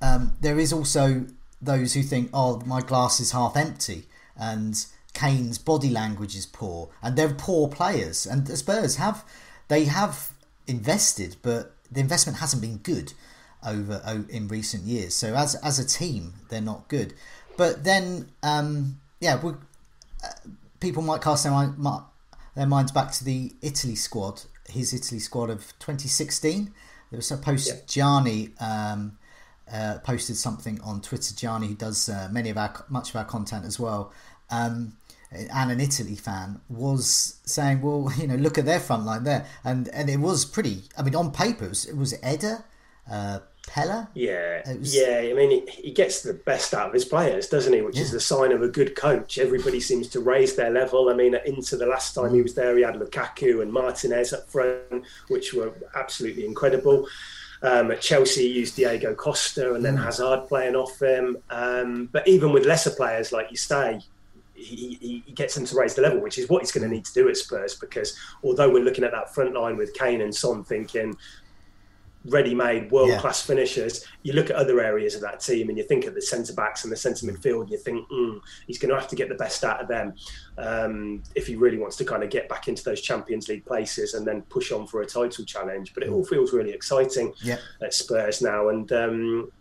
um, 0.00 0.34
there 0.40 0.58
is 0.58 0.72
also 0.72 1.26
those 1.60 1.94
who 1.94 2.02
think, 2.02 2.30
oh, 2.32 2.60
my 2.66 2.80
glass 2.80 3.20
is 3.20 3.32
half 3.32 3.56
empty, 3.56 4.04
and 4.36 4.84
Kane's 5.14 5.58
body 5.58 5.90
language 5.90 6.36
is 6.36 6.46
poor, 6.46 6.90
and 7.02 7.16
they're 7.16 7.34
poor 7.34 7.68
players. 7.68 8.26
And 8.26 8.46
the 8.46 8.56
Spurs 8.56 8.96
have 8.96 9.24
they 9.68 9.84
have 9.84 10.32
invested, 10.66 11.36
but 11.42 11.74
the 11.90 12.00
investment 12.00 12.38
hasn't 12.38 12.62
been 12.62 12.78
good 12.78 13.12
over 13.66 14.26
in 14.28 14.48
recent 14.48 14.84
years. 14.84 15.14
So 15.14 15.34
as 15.34 15.54
as 15.56 15.78
a 15.78 15.86
team, 15.86 16.34
they're 16.48 16.60
not 16.60 16.88
good. 16.88 17.14
But 17.56 17.84
then 17.84 18.30
um, 18.42 19.00
yeah, 19.22 19.40
we, 19.40 19.52
uh, 19.52 20.28
people 20.80 21.00
might 21.00 21.22
cast 21.22 21.44
their, 21.44 21.52
mind, 21.52 21.76
their 22.56 22.66
minds 22.66 22.90
back 22.90 23.12
to 23.12 23.24
the 23.24 23.52
Italy 23.62 23.94
squad, 23.94 24.42
his 24.68 24.92
Italy 24.92 25.20
squad 25.20 25.48
of 25.48 25.60
2016. 25.78 26.72
There 27.10 27.16
was 27.16 27.30
a 27.30 27.36
post 27.36 27.68
yeah. 27.68 27.74
Gianni 27.86 28.50
um, 28.58 29.16
uh, 29.72 29.98
posted 30.02 30.36
something 30.36 30.80
on 30.80 31.00
Twitter. 31.00 31.34
Gianni, 31.36 31.68
who 31.68 31.74
does 31.74 32.08
uh, 32.08 32.28
many 32.32 32.50
of 32.50 32.58
our 32.58 32.84
much 32.88 33.10
of 33.10 33.16
our 33.16 33.24
content 33.24 33.64
as 33.64 33.78
well, 33.78 34.12
um, 34.50 34.96
and 35.30 35.70
an 35.70 35.78
Italy 35.78 36.16
fan, 36.16 36.60
was 36.68 37.36
saying, 37.44 37.80
"Well, 37.80 38.10
you 38.18 38.26
know, 38.26 38.34
look 38.34 38.58
at 38.58 38.64
their 38.64 38.80
front 38.80 39.04
line 39.04 39.24
there," 39.24 39.46
and 39.62 39.88
and 39.90 40.10
it 40.10 40.18
was 40.18 40.44
pretty. 40.44 40.84
I 40.98 41.02
mean, 41.02 41.14
on 41.14 41.30
paper, 41.30 41.66
it 41.66 41.68
was, 41.68 41.84
it 41.84 41.96
was 41.96 42.14
Eder, 42.22 42.64
uh, 43.10 43.40
Pellè. 43.68 44.08
Yeah, 44.14 44.62
was... 44.78 44.94
yeah. 44.94 45.20
I 45.30 45.32
mean, 45.34 45.66
he, 45.66 45.82
he, 45.82 45.90
gets 45.92 46.22
the 46.22 46.34
best 46.34 46.74
out 46.74 46.88
of 46.88 46.92
his 46.92 47.04
players, 47.04 47.48
doesn't 47.48 47.72
he? 47.72 47.80
Which 47.80 47.96
yeah. 47.96 48.02
is 48.02 48.10
the 48.10 48.20
sign 48.20 48.52
of 48.52 48.62
a 48.62 48.68
good 48.68 48.96
coach. 48.96 49.38
Everybody 49.38 49.80
seems 49.80 50.08
to 50.08 50.20
raise 50.20 50.56
their 50.56 50.70
level. 50.70 51.08
I 51.08 51.14
mean, 51.14 51.36
into 51.46 51.76
the 51.76 51.86
last 51.86 52.14
time 52.14 52.30
mm. 52.30 52.36
he 52.36 52.42
was 52.42 52.54
there, 52.54 52.76
he 52.76 52.82
had 52.82 52.96
Lukaku 52.96 53.62
and 53.62 53.72
Martinez 53.72 54.32
up 54.32 54.48
front, 54.48 55.04
which 55.28 55.54
were 55.54 55.72
absolutely 55.94 56.44
incredible. 56.44 57.06
Um, 57.62 57.92
at 57.92 58.00
Chelsea, 58.00 58.48
he 58.48 58.58
used 58.58 58.74
Diego 58.74 59.14
Costa 59.14 59.74
and 59.74 59.84
then 59.84 59.96
mm. 59.96 60.04
Hazard 60.04 60.48
playing 60.48 60.74
off 60.74 61.00
him. 61.00 61.38
Um, 61.48 62.08
but 62.10 62.26
even 62.26 62.52
with 62.52 62.66
lesser 62.66 62.90
players, 62.90 63.30
like 63.30 63.50
you 63.50 63.56
say, 63.56 64.00
he, 64.54 64.98
he, 65.00 65.22
he, 65.26 65.32
gets 65.32 65.54
them 65.54 65.64
to 65.64 65.76
raise 65.76 65.94
the 65.94 66.02
level, 66.02 66.20
which 66.20 66.38
is 66.38 66.48
what 66.48 66.62
he's 66.62 66.72
going 66.72 66.88
to 66.88 66.94
need 66.94 67.04
to 67.04 67.14
do 67.14 67.28
at 67.28 67.36
Spurs. 67.36 67.76
Because 67.76 68.18
although 68.42 68.70
we're 68.70 68.84
looking 68.84 69.04
at 69.04 69.12
that 69.12 69.32
front 69.34 69.54
line 69.54 69.76
with 69.76 69.94
Kane 69.94 70.20
and 70.20 70.34
Son, 70.34 70.64
thinking 70.64 71.16
ready-made 72.26 72.90
world-class 72.90 73.42
yeah. 73.42 73.54
finishers. 73.54 74.06
You 74.22 74.32
look 74.34 74.50
at 74.50 74.56
other 74.56 74.80
areas 74.80 75.14
of 75.14 75.20
that 75.22 75.40
team, 75.40 75.68
and 75.68 75.78
you 75.78 75.84
think 75.84 76.06
of 76.06 76.14
the 76.14 76.22
centre 76.22 76.52
backs 76.52 76.84
and 76.84 76.92
the 76.92 76.96
centre 76.96 77.26
midfield. 77.26 77.62
And 77.62 77.70
you 77.70 77.78
think 77.78 78.08
mm, 78.08 78.40
he's 78.66 78.78
going 78.78 78.90
to 78.90 78.98
have 78.98 79.08
to 79.08 79.16
get 79.16 79.28
the 79.28 79.34
best 79.34 79.64
out 79.64 79.80
of 79.80 79.88
them 79.88 80.14
um, 80.58 81.22
if 81.34 81.46
he 81.46 81.56
really 81.56 81.78
wants 81.78 81.96
to 81.96 82.04
kind 82.04 82.22
of 82.22 82.30
get 82.30 82.48
back 82.48 82.68
into 82.68 82.84
those 82.84 83.00
Champions 83.00 83.48
League 83.48 83.64
places 83.64 84.14
and 84.14 84.26
then 84.26 84.42
push 84.42 84.72
on 84.72 84.86
for 84.86 85.02
a 85.02 85.06
title 85.06 85.44
challenge. 85.44 85.94
But 85.94 86.04
it 86.04 86.10
all 86.10 86.24
feels 86.24 86.52
really 86.52 86.72
exciting 86.72 87.32
yeah. 87.42 87.58
at 87.82 87.94
Spurs 87.94 88.40
now, 88.40 88.68
and 88.68 88.90
um, 88.92 89.52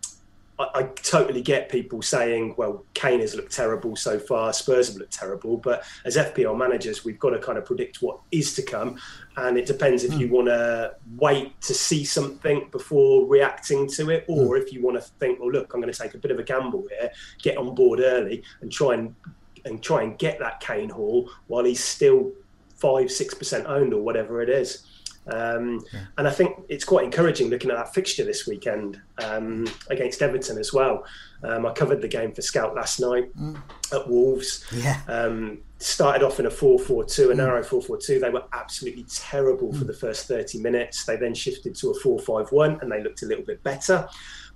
I, 0.62 0.80
I, 0.80 0.84
totally 0.84 1.41
get 1.41 1.70
people 1.70 2.01
saying, 2.01 2.56
well, 2.58 2.86
Kane 2.94 3.20
has 3.20 3.36
looked 3.36 3.51
terrible 3.51 3.96
so 3.96 4.20
far, 4.20 4.53
Spurs 4.53 4.88
have 4.88 4.98
looked 4.98 5.13
terrible. 5.13 5.58
But 5.58 5.84
as 6.06 6.18
FPL 6.18 6.58
managers, 6.58 7.03
we've 7.03 7.20
got 7.20 7.32
to 7.32 7.39
kind 7.39 7.58
of 7.58 7.65
predict 7.65 8.01
what 8.01 8.20
is 8.32 8.53
to 8.56 8.62
come. 8.62 9.00
And 9.38 9.58
it 9.58 9.65
depends 9.65 10.03
if 10.03 10.12
mm. 10.12 10.20
you 10.20 10.30
want 10.30 10.48
to 10.48 10.96
wait 11.18 11.60
to 11.62 11.74
see 11.74 12.03
something 12.03 12.70
before 12.72 13.25
reacting 13.27 13.88
to 13.89 14.10
it, 14.10 14.25
or 14.27 14.58
mm. 14.58 14.62
if 14.62 14.72
you 14.72 14.82
want 14.84 14.98
to 14.98 15.01
think, 15.20 15.39
well, 15.39 15.51
look, 15.51 15.74
I'm 15.74 15.82
going 15.82 15.91
to 15.91 16.00
take 16.00 16.13
a 16.13 16.20
bit 16.20 16.32
of 16.32 16.39
a 16.39 16.44
gamble 16.44 16.86
here, 16.89 17.12
get 17.41 17.58
on 17.58 17.74
board 17.75 18.00
early 18.00 18.44
and 18.62 18.72
try 18.72 18.94
and 18.94 19.15
and 19.63 19.84
try 19.84 20.01
and 20.01 20.18
get 20.18 20.39
that 20.39 20.60
Kane 20.60 20.89
haul 20.89 21.30
while 21.46 21.63
he's 21.63 21.84
still 21.84 22.32
five, 22.77 23.12
six 23.12 23.34
percent 23.34 23.68
owned 23.68 23.94
or 23.94 24.01
whatever 24.01 24.41
it 24.41 24.50
is. 24.50 24.88
Um, 25.28 25.86
yeah. 25.94 26.00
And 26.18 26.28
I 26.28 26.32
think 26.32 26.58
it's 26.68 26.84
quite 26.84 27.06
encouraging 27.06 27.50
looking 27.50 27.70
at 27.70 27.78
that 27.78 27.94
fixture 27.94 28.24
this 28.24 28.48
weekend 28.48 29.00
um, 29.24 29.68
against 29.90 30.22
Everton 30.22 30.58
as 30.58 30.74
well. 30.74 31.06
Um, 31.44 31.66
I 31.66 31.74
covered 31.74 32.01
the 32.01 32.08
game 32.08 32.34
for 32.34 32.42
Scout 32.42 32.75
last 32.75 33.00
night 33.00 33.36
mm. 33.38 33.60
at 33.94 34.08
Wolves. 34.10 34.66
Yeah. 34.72 35.00
Um, 35.08 35.60
started 35.80 36.24
off 36.24 36.40
in 36.40 36.46
a 36.46 36.51
4 36.51 36.80
4 36.80 37.06
2, 37.06 37.32
a 37.32 37.36
narrow 37.36 37.63
4 37.63 37.82
4 37.82 37.98
2. 37.98 38.20
They 38.20 38.30
were 38.30 38.44
absolutely 38.54 39.06
terrible 39.10 39.72
mm. 39.72 39.78
for 39.78 39.86
the 39.86 39.94
first 39.94 40.28
30 40.28 40.60
minutes. 40.60 41.06
They 41.06 41.18
then 41.18 41.34
shifted 41.34 41.75
to 41.75 41.92
a 41.92 41.94
4 42.00 42.20
5 42.20 42.51
1 42.51 42.80
and 42.82 42.92
they 42.92 43.01
looked 43.01 43.24
a 43.24 43.25
little 43.25 43.46
bit 43.46 43.63
better. 43.63 44.08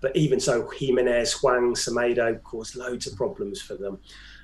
But 0.02 0.16
even 0.16 0.40
so, 0.40 0.70
Jimenez, 0.70 1.34
Hwang, 1.34 1.74
Semedo 1.74 2.42
caused 2.44 2.76
loads 2.76 3.08
of 3.08 3.16
problems 3.16 3.62
for 3.62 3.76
them. 3.76 4.00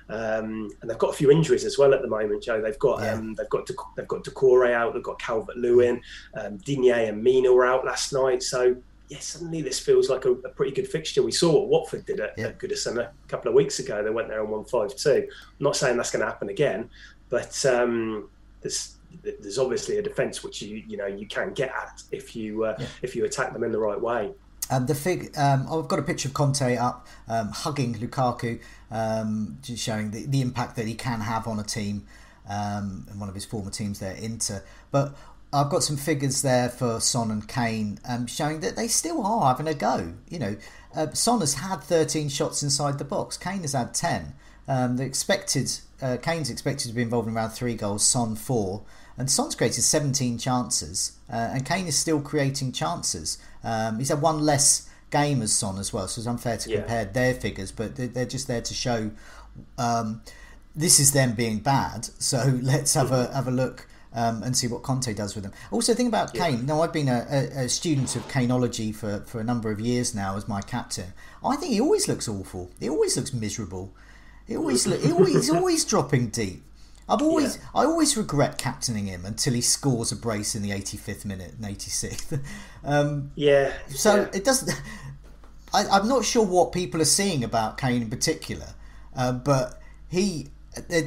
Um, 0.08 0.70
and 0.80 0.90
they've 0.90 0.98
got 0.98 1.10
a 1.10 1.16
few 1.16 1.30
injuries 1.30 1.64
as 1.64 1.78
well 1.78 1.94
at 1.94 2.02
the 2.02 2.08
moment, 2.08 2.42
Joe. 2.42 2.60
They've 2.60 2.78
got 2.78 3.00
yeah. 3.00 3.14
um, 3.14 3.34
they've 3.34 3.48
got 3.48 3.68
they've 3.96 4.08
got 4.08 4.24
Doucouré 4.24 4.72
out, 4.72 4.94
they've 4.94 5.02
got 5.02 5.20
Calvert 5.20 5.56
Lewin, 5.56 6.00
um, 6.34 6.58
Digne 6.58 6.90
and 6.90 7.22
Mina 7.22 7.52
were 7.52 7.66
out 7.66 7.84
last 7.84 8.12
night. 8.12 8.42
So 8.42 8.76
yeah, 9.08 9.18
suddenly 9.20 9.60
this 9.60 9.78
feels 9.78 10.08
like 10.08 10.24
a, 10.24 10.32
a 10.32 10.48
pretty 10.48 10.72
good 10.72 10.88
fixture. 10.88 11.22
We 11.22 11.32
saw 11.32 11.52
what 11.52 11.68
Watford 11.68 12.06
did 12.06 12.20
at, 12.20 12.32
yeah. 12.38 12.46
at 12.46 12.58
Goodison 12.58 12.98
a 12.98 13.12
couple 13.28 13.48
of 13.48 13.54
weeks 13.54 13.78
ago. 13.78 14.02
They 14.02 14.10
went 14.10 14.28
there 14.28 14.40
and 14.40 14.50
won 14.50 14.64
five 14.64 14.96
two. 14.96 15.28
I'm 15.28 15.64
not 15.64 15.76
saying 15.76 15.96
that's 15.96 16.10
going 16.10 16.20
to 16.20 16.26
happen 16.26 16.48
again, 16.48 16.88
but 17.28 17.64
um, 17.66 18.28
there's 18.62 18.96
there's 19.22 19.58
obviously 19.58 19.98
a 19.98 20.02
defence 20.02 20.42
which 20.42 20.62
you 20.62 20.82
you 20.86 20.96
know 20.96 21.06
you 21.06 21.26
can 21.26 21.52
get 21.52 21.70
at 21.70 22.02
if 22.10 22.34
you 22.34 22.64
uh, 22.64 22.76
yeah. 22.78 22.86
if 23.02 23.14
you 23.14 23.24
attack 23.24 23.52
them 23.52 23.64
in 23.64 23.72
the 23.72 23.78
right 23.78 24.00
way. 24.00 24.32
Um, 24.72 24.86
the 24.86 24.94
fig, 24.94 25.36
um, 25.36 25.66
I've 25.70 25.86
got 25.86 25.98
a 25.98 26.02
picture 26.02 26.28
of 26.28 26.34
Conte 26.34 26.76
up 26.78 27.06
um, 27.28 27.50
hugging 27.50 27.94
Lukaku, 27.94 28.58
um, 28.90 29.58
just 29.62 29.82
showing 29.82 30.12
the, 30.12 30.24
the 30.24 30.40
impact 30.40 30.76
that 30.76 30.86
he 30.86 30.94
can 30.94 31.20
have 31.20 31.46
on 31.46 31.58
a 31.58 31.62
team 31.62 32.06
um, 32.48 33.06
in 33.12 33.20
one 33.20 33.28
of 33.28 33.34
his 33.34 33.44
former 33.44 33.70
teams 33.70 33.98
there, 33.98 34.14
Inter. 34.14 34.64
But 34.90 35.14
I've 35.52 35.68
got 35.68 35.82
some 35.82 35.98
figures 35.98 36.40
there 36.40 36.70
for 36.70 37.00
Son 37.00 37.30
and 37.30 37.46
Kane 37.46 37.98
um, 38.08 38.26
showing 38.26 38.60
that 38.60 38.74
they 38.74 38.88
still 38.88 39.26
are 39.26 39.48
having 39.48 39.68
a 39.68 39.74
go. 39.74 40.14
You 40.30 40.38
know, 40.38 40.56
uh, 40.96 41.10
Son 41.10 41.40
has 41.40 41.54
had 41.54 41.82
13 41.82 42.30
shots 42.30 42.62
inside 42.62 42.98
the 42.98 43.04
box, 43.04 43.36
Kane 43.36 43.60
has 43.60 43.74
had 43.74 43.92
10. 43.92 44.32
the 44.66 45.04
expected 45.04 45.70
uh, 46.00 46.16
Kane's 46.16 46.48
expected 46.48 46.88
to 46.88 46.94
be 46.94 47.02
involved 47.02 47.28
in 47.28 47.36
around 47.36 47.50
three 47.50 47.74
goals, 47.74 48.06
Son 48.06 48.36
four. 48.36 48.82
And 49.22 49.30
Son's 49.30 49.54
created 49.54 49.82
17 49.82 50.36
chances, 50.38 51.12
uh, 51.32 51.50
and 51.52 51.64
Kane 51.64 51.86
is 51.86 51.96
still 51.96 52.20
creating 52.20 52.72
chances. 52.72 53.38
Um, 53.62 54.00
he's 54.00 54.08
had 54.08 54.20
one 54.20 54.40
less 54.40 54.90
game 55.12 55.42
as 55.42 55.52
Son 55.52 55.78
as 55.78 55.92
well, 55.92 56.08
so 56.08 56.18
it's 56.18 56.26
unfair 56.26 56.56
to 56.56 56.68
yeah. 56.68 56.78
compare 56.78 57.04
their 57.04 57.32
figures, 57.32 57.70
but 57.70 57.94
they're, 57.94 58.26
just 58.26 58.48
there 58.48 58.62
to 58.62 58.74
show 58.74 59.12
um, 59.78 60.22
this 60.74 60.98
is 60.98 61.12
them 61.12 61.34
being 61.34 61.60
bad. 61.60 62.06
So 62.18 62.38
let's 62.62 62.94
have 62.94 63.12
a 63.12 63.32
have 63.32 63.46
a 63.46 63.52
look. 63.52 63.86
Um, 64.12 64.42
and 64.42 64.54
see 64.54 64.66
what 64.66 64.82
Conte 64.82 65.14
does 65.14 65.34
with 65.34 65.44
them. 65.44 65.54
Also, 65.70 65.94
think 65.94 66.08
about 66.08 66.34
yeah. 66.34 66.50
Kane. 66.50 66.66
Now, 66.66 66.82
I've 66.82 66.92
been 66.92 67.08
a, 67.08 67.24
a, 67.30 67.64
a, 67.64 67.68
student 67.70 68.14
of 68.14 68.28
Kaneology 68.28 68.94
for, 68.94 69.20
for 69.20 69.40
a 69.40 69.44
number 69.44 69.70
of 69.70 69.80
years 69.80 70.14
now 70.14 70.36
as 70.36 70.46
my 70.46 70.60
captain. 70.60 71.14
I 71.42 71.56
think 71.56 71.72
he 71.72 71.80
always 71.80 72.08
looks 72.08 72.28
awful. 72.28 72.70
He 72.78 72.90
always 72.90 73.16
looks 73.16 73.32
miserable. 73.32 73.94
He 74.46 74.54
always 74.54 74.86
look, 74.86 75.00
he 75.00 75.12
always, 75.12 75.32
he's 75.32 75.50
always 75.54 75.86
dropping 75.86 76.26
deep. 76.28 76.62
I've 77.12 77.20
always 77.20 77.56
yeah. 77.56 77.62
I 77.74 77.84
always 77.84 78.16
regret 78.16 78.56
captaining 78.56 79.06
him 79.06 79.26
until 79.26 79.52
he 79.52 79.60
scores 79.60 80.12
a 80.12 80.16
brace 80.16 80.54
in 80.54 80.62
the 80.62 80.70
85th 80.70 81.26
minute 81.26 81.52
and 81.52 81.64
86th. 81.64 82.40
Um, 82.84 83.30
yeah. 83.36 83.74
So 83.90 84.16
yeah. 84.16 84.30
it 84.34 84.44
doesn't. 84.44 84.72
I, 85.72 85.98
am 85.98 86.08
not 86.08 86.24
sure 86.24 86.44
what 86.44 86.72
people 86.72 87.00
are 87.00 87.04
seeing 87.04 87.44
about 87.44 87.78
Kane 87.78 88.02
in 88.02 88.10
particular, 88.10 88.66
uh, 89.14 89.30
but 89.30 89.80
he. 90.08 90.48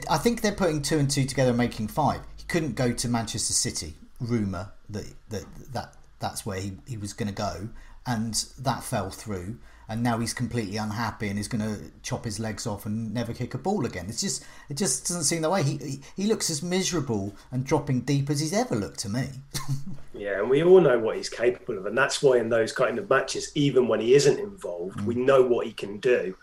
I 0.09 0.17
think 0.17 0.39
they're 0.39 0.53
putting 0.53 0.81
two 0.81 0.97
and 0.97 1.11
two 1.11 1.25
together, 1.25 1.49
and 1.49 1.57
making 1.57 1.89
five. 1.89 2.21
He 2.37 2.45
couldn't 2.45 2.75
go 2.75 2.93
to 2.93 3.09
Manchester 3.09 3.51
City. 3.51 3.95
Rumor 4.21 4.71
that 4.89 5.05
that 5.31 5.43
that 5.73 5.95
that's 6.19 6.45
where 6.45 6.61
he, 6.61 6.77
he 6.87 6.95
was 6.95 7.11
going 7.11 7.27
to 7.27 7.35
go, 7.35 7.67
and 8.07 8.33
that 8.59 8.81
fell 8.81 9.09
through 9.09 9.57
and 9.87 10.03
now 10.03 10.17
he's 10.17 10.33
completely 10.33 10.77
unhappy 10.77 11.27
and 11.27 11.37
he's 11.37 11.47
going 11.47 11.61
to 11.61 11.91
chop 12.01 12.25
his 12.25 12.39
legs 12.39 12.65
off 12.65 12.85
and 12.85 13.13
never 13.13 13.33
kick 13.33 13.53
a 13.53 13.57
ball 13.57 13.85
again. 13.85 14.05
It's 14.07 14.21
just 14.21 14.43
it 14.69 14.77
just 14.77 15.07
doesn't 15.07 15.23
seem 15.23 15.41
the 15.41 15.49
way. 15.49 15.63
He 15.63 15.77
he, 15.77 16.01
he 16.15 16.27
looks 16.27 16.49
as 16.49 16.63
miserable 16.63 17.35
and 17.51 17.65
dropping 17.65 18.01
deep 18.01 18.29
as 18.29 18.39
he's 18.39 18.53
ever 18.53 18.75
looked 18.75 18.99
to 18.99 19.09
me. 19.09 19.27
yeah, 20.13 20.39
and 20.39 20.49
we 20.49 20.63
all 20.63 20.81
know 20.81 20.99
what 20.99 21.17
he's 21.17 21.29
capable 21.29 21.77
of, 21.77 21.85
and 21.85 21.97
that's 21.97 22.21
why 22.21 22.37
in 22.37 22.49
those 22.49 22.71
kind 22.71 22.97
of 22.97 23.09
matches, 23.09 23.51
even 23.55 23.87
when 23.87 23.99
he 23.99 24.15
isn't 24.15 24.39
involved, 24.39 24.99
mm. 24.99 25.05
we 25.05 25.15
know 25.15 25.43
what 25.43 25.65
he 25.65 25.73
can 25.73 25.99
do. 25.99 26.35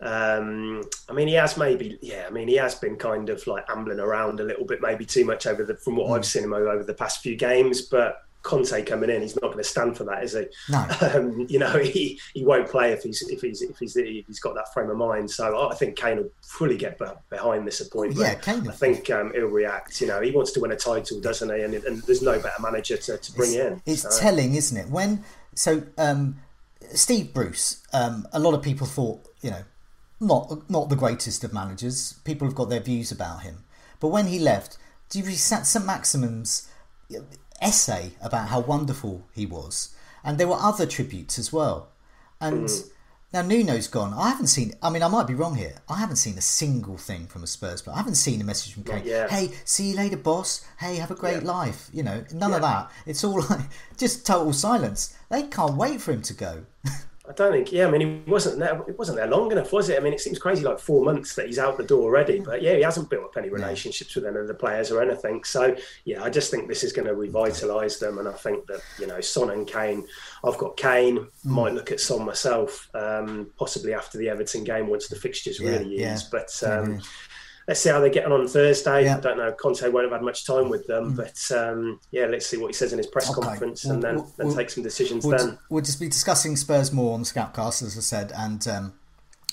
Um, 0.00 0.82
I 1.08 1.12
mean, 1.12 1.26
he 1.26 1.34
has 1.34 1.56
maybe, 1.56 1.98
yeah. 2.00 2.26
I 2.26 2.30
mean, 2.30 2.46
he 2.46 2.54
has 2.56 2.74
been 2.76 2.96
kind 2.96 3.28
of 3.30 3.44
like 3.46 3.68
ambling 3.68 3.98
around 3.98 4.38
a 4.40 4.44
little 4.44 4.64
bit, 4.64 4.80
maybe 4.80 5.04
too 5.04 5.24
much 5.24 5.46
over 5.46 5.64
the 5.64 5.76
from 5.76 5.96
what 5.96 6.08
mm. 6.08 6.16
I've 6.16 6.26
seen 6.26 6.44
him 6.44 6.52
over 6.52 6.84
the 6.84 6.94
past 6.94 7.20
few 7.20 7.36
games. 7.36 7.82
But 7.82 8.22
Conte 8.42 8.82
coming 8.84 9.10
in, 9.10 9.22
he's 9.22 9.34
not 9.36 9.52
going 9.52 9.58
to 9.58 9.64
stand 9.64 9.96
for 9.96 10.04
that, 10.04 10.22
is 10.22 10.32
he? 10.32 10.46
No. 10.70 10.86
Um, 11.08 11.46
you 11.48 11.58
know, 11.58 11.78
he, 11.78 12.20
he 12.34 12.44
won't 12.44 12.68
play 12.68 12.92
if 12.92 13.02
he's 13.02 13.22
if 13.22 13.40
he's 13.40 13.62
if 13.62 13.78
he's 13.78 13.96
if 13.96 14.26
he's 14.26 14.40
got 14.40 14.54
that 14.54 14.72
frame 14.74 14.90
of 14.90 14.96
mind. 14.96 15.30
So 15.30 15.70
I 15.70 15.74
think 15.74 15.96
Kane 15.96 16.18
will 16.18 16.30
fully 16.42 16.76
get 16.76 17.00
behind 17.30 17.66
this 17.66 17.80
appointment. 17.80 18.20
Yeah, 18.20 18.34
Kane. 18.34 18.68
I 18.68 18.72
think 18.72 19.08
um, 19.10 19.32
he'll 19.32 19.46
react. 19.46 20.00
You 20.00 20.06
know, 20.06 20.20
he 20.20 20.30
wants 20.30 20.52
to 20.52 20.60
win 20.60 20.72
a 20.72 20.76
title, 20.76 21.20
doesn't 21.20 21.48
he? 21.48 21.62
And, 21.62 21.74
and 21.74 22.02
there's 22.02 22.20
no 22.20 22.38
better 22.38 22.60
manager 22.60 22.96
to, 22.98 23.16
to 23.16 23.32
bring 23.32 23.54
it's, 23.54 23.58
in. 23.58 23.82
It's 23.86 24.02
so. 24.02 24.20
telling, 24.20 24.54
isn't 24.54 24.76
it? 24.76 24.90
When 24.90 25.24
so 25.54 25.84
um, 25.96 26.36
Steve 26.92 27.32
Bruce, 27.32 27.82
um, 27.92 28.28
a 28.32 28.38
lot 28.38 28.54
of 28.54 28.62
people 28.62 28.86
thought, 28.86 29.26
you 29.40 29.50
know, 29.50 29.62
not 30.20 30.68
not 30.68 30.88
the 30.88 30.96
greatest 30.96 31.42
of 31.44 31.52
managers. 31.52 32.14
People 32.24 32.46
have 32.46 32.54
got 32.54 32.68
their 32.68 32.80
views 32.80 33.10
about 33.10 33.42
him, 33.42 33.64
but 33.98 34.08
when 34.08 34.26
he 34.26 34.38
left, 34.38 34.76
do 35.08 35.18
you 35.18 35.24
read 35.24 35.38
St 35.38 35.84
Maximin's? 35.84 36.68
Essay 37.60 38.12
about 38.20 38.48
how 38.48 38.60
wonderful 38.60 39.26
he 39.32 39.46
was, 39.46 39.94
and 40.24 40.38
there 40.38 40.48
were 40.48 40.58
other 40.58 40.86
tributes 40.86 41.38
as 41.38 41.52
well. 41.52 41.88
And 42.40 42.66
mm. 42.66 42.90
now 43.32 43.42
Nuno's 43.42 43.88
gone. 43.88 44.14
I 44.14 44.30
haven't 44.30 44.46
seen. 44.48 44.74
I 44.82 44.90
mean, 44.90 45.02
I 45.02 45.08
might 45.08 45.26
be 45.26 45.34
wrong 45.34 45.56
here. 45.56 45.76
I 45.88 45.96
haven't 45.96 46.16
seen 46.16 46.38
a 46.38 46.42
single 46.42 46.96
thing 46.96 47.26
from 47.26 47.42
a 47.42 47.46
Spurs 47.46 47.82
player. 47.82 47.94
I 47.94 47.98
haven't 47.98 48.14
seen 48.14 48.40
a 48.40 48.44
message 48.44 48.74
from 48.74 48.84
Kane. 48.84 49.04
Hey, 49.28 49.50
see 49.64 49.90
you 49.90 49.96
later, 49.96 50.16
boss. 50.16 50.64
Hey, 50.78 50.96
have 50.96 51.10
a 51.10 51.16
great 51.16 51.42
yeah. 51.42 51.52
life. 51.52 51.88
You 51.92 52.02
know, 52.02 52.24
none 52.32 52.50
yeah. 52.50 52.56
of 52.56 52.62
that. 52.62 52.90
It's 53.06 53.24
all 53.24 53.40
like 53.50 53.60
just 53.96 54.26
total 54.26 54.52
silence. 54.52 55.16
They 55.30 55.44
can't 55.44 55.76
wait 55.76 56.00
for 56.00 56.12
him 56.12 56.22
to 56.22 56.34
go. 56.34 56.64
I 57.28 57.32
don't 57.32 57.52
think. 57.52 57.72
Yeah, 57.72 57.86
I 57.86 57.90
mean, 57.90 58.00
he 58.24 58.30
wasn't 58.30 58.58
there. 58.58 58.80
It 58.88 58.98
wasn't 58.98 59.18
there 59.18 59.26
long 59.26 59.52
enough, 59.52 59.72
was 59.72 59.90
it? 59.90 59.98
I 59.98 60.00
mean, 60.00 60.14
it 60.14 60.20
seems 60.20 60.38
crazy, 60.38 60.64
like 60.64 60.78
four 60.78 61.04
months 61.04 61.34
that 61.34 61.46
he's 61.46 61.58
out 61.58 61.76
the 61.76 61.84
door 61.84 62.04
already. 62.04 62.40
But 62.40 62.62
yeah, 62.62 62.74
he 62.74 62.82
hasn't 62.82 63.10
built 63.10 63.24
up 63.24 63.36
any 63.36 63.50
relationships 63.50 64.14
with 64.14 64.24
any 64.24 64.38
of 64.38 64.48
the 64.48 64.54
players 64.54 64.90
or 64.90 65.02
anything. 65.02 65.44
So 65.44 65.76
yeah, 66.04 66.22
I 66.22 66.30
just 66.30 66.50
think 66.50 66.68
this 66.68 66.82
is 66.82 66.92
going 66.92 67.06
to 67.06 67.14
revitalise 67.14 67.98
them, 67.98 68.18
and 68.18 68.26
I 68.26 68.32
think 68.32 68.66
that 68.66 68.80
you 68.98 69.06
know, 69.06 69.20
Son 69.20 69.50
and 69.50 69.66
Kane. 69.66 70.06
I've 70.42 70.56
got 70.56 70.76
Kane. 70.76 71.18
Mm. 71.18 71.28
Might 71.44 71.74
look 71.74 71.92
at 71.92 72.00
Son 72.00 72.24
myself, 72.24 72.88
um, 72.94 73.50
possibly 73.58 73.92
after 73.92 74.16
the 74.16 74.30
Everton 74.30 74.64
game 74.64 74.88
once 74.88 75.08
the 75.08 75.16
fixtures 75.16 75.60
really 75.60 75.98
yeah, 75.98 76.14
ease. 76.14 76.22
But 76.22 76.62
um, 76.64 77.02
let's 77.68 77.80
see 77.80 77.90
how 77.90 78.00
they 78.00 78.10
get 78.10 78.24
on 78.24 78.48
Thursday. 78.48 79.04
Yeah. 79.04 79.18
I 79.18 79.20
don't 79.20 79.36
know. 79.36 79.52
Conte 79.52 79.86
won't 79.90 80.04
have 80.04 80.12
had 80.12 80.22
much 80.22 80.46
time 80.46 80.70
with 80.70 80.86
them, 80.86 81.12
mm. 81.12 81.16
but 81.16 81.56
um, 81.56 82.00
yeah, 82.10 82.24
let's 82.24 82.46
see 82.46 82.56
what 82.56 82.68
he 82.68 82.72
says 82.72 82.92
in 82.92 82.98
his 82.98 83.06
press 83.06 83.30
okay. 83.30 83.46
conference 83.46 83.84
and 83.84 84.02
then, 84.02 84.16
we'll, 84.16 84.32
then 84.38 84.46
we'll, 84.48 84.56
take 84.56 84.70
some 84.70 84.82
decisions. 84.82 85.24
We'll, 85.24 85.36
then 85.36 85.58
we'll 85.68 85.84
just 85.84 86.00
be 86.00 86.08
discussing 86.08 86.56
Spurs 86.56 86.92
more 86.92 87.12
on 87.14 87.20
the 87.20 87.26
Scoutcast, 87.26 87.82
as 87.82 87.96
I 87.96 88.00
said, 88.00 88.32
and. 88.36 88.66
Um, 88.66 88.94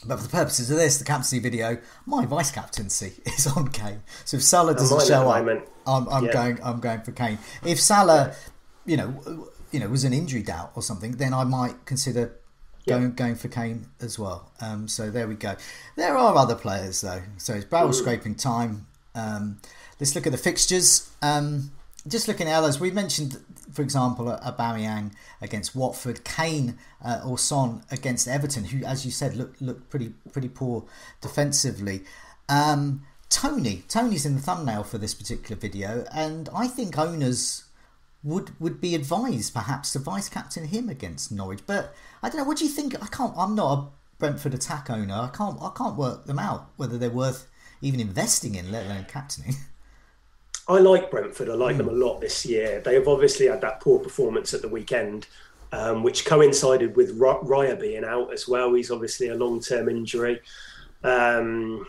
but 0.08 0.18
for 0.18 0.24
the 0.24 0.30
purposes 0.30 0.70
of 0.70 0.78
this, 0.78 1.00
the 1.00 1.04
captaincy 1.04 1.40
video, 1.40 1.80
my 2.06 2.28
vice 2.28 2.52
captaincy 2.52 3.14
is 3.26 3.48
on 3.48 3.70
Kane. 3.70 4.04
So 4.24 4.38
if 4.38 4.44
Salah 4.44 4.76
doesn't 4.76 5.08
show 5.08 5.28
up, 5.28 5.48
I'm, 5.88 6.08
I'm 6.10 6.26
yeah. 6.26 6.32
going. 6.32 6.60
I'm 6.62 6.80
going 6.80 7.02
for 7.02 7.12
Kane. 7.12 7.40
If 7.64 7.80
Salah, 7.82 8.36
you 8.86 8.98
know, 8.98 9.50
you 9.72 9.80
know, 9.80 9.88
was 9.88 10.04
an 10.04 10.14
injury 10.14 10.44
doubt 10.44 10.74
or 10.76 10.84
something, 10.84 11.14
then 11.14 11.34
I 11.34 11.44
might 11.44 11.86
consider 11.86 12.38
going 12.88 13.14
going 13.14 13.36
for 13.36 13.48
Kane 13.48 13.88
as 14.02 14.18
well. 14.20 14.52
Um, 14.62 14.88
so 14.88 15.10
there 15.10 15.28
we 15.28 15.36
go. 15.36 15.56
There 15.96 16.18
are 16.18 16.36
other 16.36 16.56
players 16.56 17.02
though. 17.02 17.24
So 17.38 17.54
it's 17.54 17.66
barrel 17.66 17.94
scraping 17.94 18.36
time. 18.36 18.88
Um, 19.14 19.60
let's 20.00 20.16
look 20.16 20.26
at 20.26 20.32
the 20.32 20.38
fixtures. 20.38 21.10
Um, 21.22 21.72
just 22.08 22.28
looking 22.28 22.48
at 22.48 22.56
others, 22.56 22.80
we 22.80 22.92
mentioned, 22.92 23.40
for 23.72 23.82
example, 23.82 24.30
a 24.30 24.40
Aubameyang 24.40 25.12
against 25.42 25.76
Watford, 25.76 26.24
Kane 26.24 26.78
uh, 27.04 27.22
or 27.26 27.38
Son 27.38 27.84
against 27.90 28.28
Everton, 28.28 28.66
who, 28.66 28.86
as 28.86 29.06
you 29.06 29.12
said, 29.12 29.36
looked 29.36 29.62
looked 29.62 29.90
pretty 29.90 30.14
pretty 30.32 30.50
poor 30.50 30.86
defensively. 31.22 32.04
Um, 32.48 33.06
Toney, 33.30 33.84
Toney's 33.88 34.26
in 34.26 34.36
the 34.36 34.42
thumbnail 34.42 34.84
for 34.84 35.00
this 35.00 35.16
particular 35.16 35.60
video, 35.60 36.06
and 36.14 36.48
I 36.54 36.68
think 36.68 36.98
owners 36.98 37.64
would 38.26 38.60
would 38.60 38.82
be 38.82 38.96
advised 38.96 39.54
perhaps 39.54 39.94
to 39.94 40.00
vice 40.00 40.28
captain 40.28 40.66
him 40.66 40.90
against 40.90 41.32
Norwich. 41.32 41.62
But 41.66 41.94
I 42.22 42.30
don't 42.30 42.40
know. 42.40 42.44
What 42.44 42.58
do 42.58 42.66
you 42.66 42.72
think? 42.72 43.02
I 43.02 43.08
can't. 43.08 43.34
I'm 43.38 43.56
not 43.56 43.78
a 43.78 43.88
Brentford 44.18 44.54
attack 44.54 44.90
owner. 44.90 45.14
I 45.14 45.30
can't. 45.34 45.62
I 45.62 45.72
can't 45.78 45.96
work 45.96 46.26
them 46.26 46.40
out 46.40 46.72
whether 46.76 46.98
they're 46.98 47.10
worth 47.10 47.48
even 47.82 48.00
investing 48.00 48.56
in, 48.56 48.72
let 48.72 48.88
alone 48.88 49.06
captaining. 49.08 49.56
I 50.68 50.80
like 50.80 51.12
Brentford. 51.12 51.50
I 51.50 51.54
like 51.54 51.76
mm. 51.76 51.80
them 51.80 51.90
a 51.90 51.94
lot 51.94 52.20
this 52.20 52.46
year. 52.46 52.82
They 52.84 52.96
have 52.96 53.08
obviously 53.08 53.46
had 53.48 53.62
that 53.62 53.82
poor 53.82 54.00
performance 54.00 54.54
at 54.54 54.64
the 54.64 54.68
weekend, 54.68 55.28
um, 55.72 56.02
which 56.02 56.26
coincided 56.26 56.96
with 56.96 57.20
Raya 57.20 57.80
being 57.80 58.04
out 58.04 58.34
as 58.34 58.48
well. 58.48 58.74
He's 58.74 58.90
obviously 58.90 59.28
a 59.28 59.36
long-term 59.36 59.88
injury. 59.90 60.42
Um, 61.04 61.86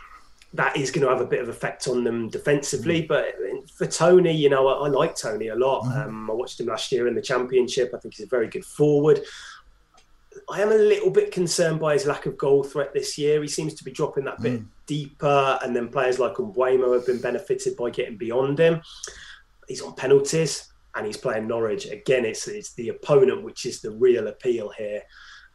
that 0.56 0.76
is 0.76 0.90
going 0.90 1.04
to 1.04 1.10
have 1.10 1.20
a 1.20 1.26
bit 1.26 1.40
of 1.40 1.48
effect 1.48 1.86
on 1.88 2.02
them 2.02 2.28
defensively. 2.28 3.02
Mm. 3.02 3.08
But 3.08 3.24
for 3.70 3.86
Toney, 3.86 4.32
you 4.32 4.48
know, 4.48 4.66
I, 4.68 4.86
I 4.86 4.88
like 4.88 5.14
Toney 5.14 5.48
a 5.48 5.54
lot. 5.54 5.84
Mm. 5.84 6.06
Um, 6.06 6.30
I 6.30 6.34
watched 6.34 6.60
him 6.60 6.66
last 6.66 6.90
year 6.92 7.06
in 7.08 7.14
the 7.14 7.22
Championship. 7.22 7.92
I 7.94 7.98
think 7.98 8.14
he's 8.14 8.26
a 8.26 8.28
very 8.28 8.48
good 8.48 8.64
forward. 8.64 9.20
I 10.50 10.60
am 10.60 10.70
a 10.70 10.76
little 10.76 11.10
bit 11.10 11.32
concerned 11.32 11.80
by 11.80 11.94
his 11.94 12.06
lack 12.06 12.26
of 12.26 12.36
goal 12.36 12.62
threat 12.62 12.92
this 12.92 13.18
year. 13.18 13.40
He 13.42 13.48
seems 13.48 13.74
to 13.74 13.84
be 13.84 13.90
dropping 13.90 14.24
that 14.24 14.40
bit 14.40 14.60
mm. 14.60 14.66
deeper, 14.86 15.58
and 15.62 15.74
then 15.74 15.88
players 15.88 16.18
like 16.18 16.34
Mbeumo 16.34 16.94
have 16.94 17.06
been 17.06 17.20
benefited 17.20 17.76
by 17.76 17.90
getting 17.90 18.16
beyond 18.16 18.58
him. 18.58 18.80
He's 19.68 19.82
on 19.82 19.94
penalties, 19.94 20.72
and 20.94 21.06
he's 21.06 21.16
playing 21.16 21.48
Norwich 21.48 21.86
again. 21.86 22.24
It's 22.24 22.46
it's 22.48 22.74
the 22.74 22.90
opponent 22.90 23.42
which 23.42 23.66
is 23.66 23.80
the 23.80 23.90
real 23.90 24.28
appeal 24.28 24.70
here. 24.70 25.02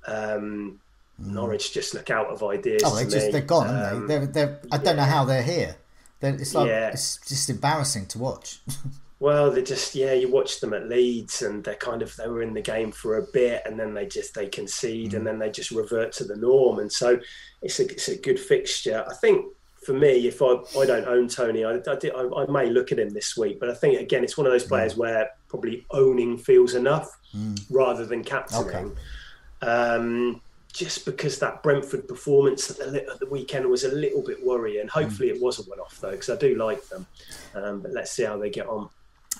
Um. 0.05 0.79
Norwich 1.23 1.73
just 1.73 1.93
look 1.93 2.09
out 2.09 2.27
of 2.27 2.43
ideas. 2.43 2.83
Oh, 2.85 2.95
they 2.95 3.03
just 3.03 3.27
me. 3.27 3.31
they're 3.31 3.41
gone, 3.41 3.67
um, 3.67 3.75
aren't 3.75 3.83
they? 3.83 3.95
Um, 3.97 4.07
they're, 4.07 4.25
they're, 4.25 4.61
I 4.71 4.77
don't 4.77 4.97
yeah. 4.97 5.05
know 5.05 5.11
how 5.11 5.25
they're 5.25 5.43
here. 5.43 5.75
They're, 6.19 6.35
it's 6.35 6.53
like 6.53 6.67
yeah. 6.67 6.89
it's 6.89 7.17
just 7.27 7.49
embarrassing 7.49 8.07
to 8.07 8.19
watch. 8.19 8.59
well, 9.19 9.51
they 9.51 9.63
just 9.63 9.95
yeah, 9.95 10.13
you 10.13 10.29
watch 10.29 10.59
them 10.59 10.73
at 10.73 10.87
Leeds, 10.87 11.41
and 11.41 11.63
they're 11.63 11.75
kind 11.75 12.01
of 12.01 12.15
they 12.15 12.27
were 12.27 12.41
in 12.41 12.53
the 12.53 12.61
game 12.61 12.91
for 12.91 13.17
a 13.17 13.23
bit, 13.23 13.63
and 13.65 13.79
then 13.79 13.93
they 13.93 14.05
just 14.05 14.35
they 14.35 14.47
concede, 14.47 15.11
mm. 15.11 15.17
and 15.17 15.27
then 15.27 15.39
they 15.39 15.49
just 15.49 15.71
revert 15.71 16.11
to 16.13 16.23
the 16.23 16.35
norm, 16.35 16.79
and 16.79 16.91
so 16.91 17.19
it's 17.61 17.79
a 17.79 17.89
it's 17.89 18.07
a 18.07 18.17
good 18.17 18.39
fixture. 18.39 19.05
I 19.09 19.13
think 19.15 19.45
for 19.83 19.93
me, 19.93 20.27
if 20.27 20.41
I, 20.41 20.57
I 20.79 20.85
don't 20.85 21.07
own 21.07 21.27
Toney, 21.27 21.65
I, 21.65 21.71
I, 21.73 22.43
I, 22.43 22.45
may 22.51 22.69
look 22.69 22.91
at 22.91 22.99
him 22.99 23.09
this 23.09 23.35
week. 23.35 23.59
But 23.59 23.69
I 23.69 23.73
think 23.73 23.99
again, 23.99 24.23
it's 24.23 24.37
one 24.37 24.45
of 24.45 24.53
those 24.53 24.63
players 24.63 24.93
mm. 24.93 24.97
where 24.97 25.31
probably 25.47 25.85
owning 25.89 26.37
feels 26.37 26.75
enough 26.75 27.17
mm. 27.35 27.59
rather 27.69 28.05
than 28.05 28.23
captaining. 28.23 28.67
Okay. 28.67 29.67
Um, 29.67 30.41
just 30.71 31.05
because 31.05 31.39
that 31.39 31.63
Brentford 31.63 32.07
performance 32.07 32.69
at 32.71 32.77
the, 32.77 33.07
at 33.09 33.19
the, 33.19 33.25
weekend 33.27 33.65
was 33.67 33.83
a 33.83 33.91
little 33.91 34.21
bit 34.21 34.43
worrying. 34.43 34.87
Hopefully, 34.87 35.29
mm. 35.29 35.35
it 35.35 35.41
was 35.41 35.59
a 35.59 35.63
one 35.63 35.79
off 35.79 35.99
though, 35.99 36.11
because 36.11 36.29
I 36.29 36.37
do 36.37 36.55
like 36.55 36.87
them. 36.87 37.05
Um, 37.53 37.81
but 37.81 37.91
let's 37.91 38.11
see 38.11 38.23
how 38.23 38.37
they 38.37 38.49
get 38.49 38.67
on. 38.67 38.89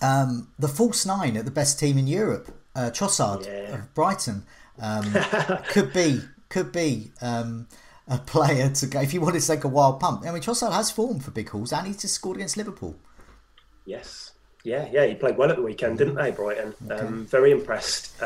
Um, 0.02 0.50
the 0.58 0.68
false 0.68 1.06
nine 1.06 1.38
at 1.38 1.46
the 1.46 1.52
best 1.52 1.80
team 1.80 1.98
in 1.98 2.08
Europe, 2.08 2.54
uh, 2.76 2.92
Trossard 2.94 3.46
yeah. 3.46 3.76
of 3.76 3.94
Brighton, 3.94 4.44
um, 4.80 5.14
could 5.70 5.94
be 5.94 6.22
could 6.50 6.72
be 6.72 7.12
um, 7.22 7.68
a 8.08 8.18
player 8.18 8.70
to 8.70 8.88
go 8.88 9.02
if 9.02 9.14
you 9.14 9.22
want 9.22 9.40
to 9.40 9.46
take 9.46 9.64
a 9.64 9.70
wild 9.70 10.00
pump. 10.00 10.26
I 10.26 10.32
mean, 10.32 10.42
Trossard 10.42 10.74
has 10.74 10.92
form 10.92 11.20
for 11.20 11.32
big 11.32 11.50
hauls, 11.50 11.72
and 11.72 11.88
he's 11.88 12.02
just 12.02 12.16
scored 12.16 12.38
against 12.38 12.58
Liverpool. 12.58 12.96
Yes, 13.86 14.32
yeah, 14.64 14.88
yeah, 14.92 15.06
he 15.06 15.16
played 15.16 15.38
well 15.38 15.50
at 15.50 15.56
the 15.56 15.64
weekend, 15.64 15.98
didn't 15.98 16.16
they, 16.16 16.32
Brighton? 16.32 16.74
Okay. 16.90 17.02
Um, 17.02 17.26
very 17.26 17.52
impressed. 17.52 18.22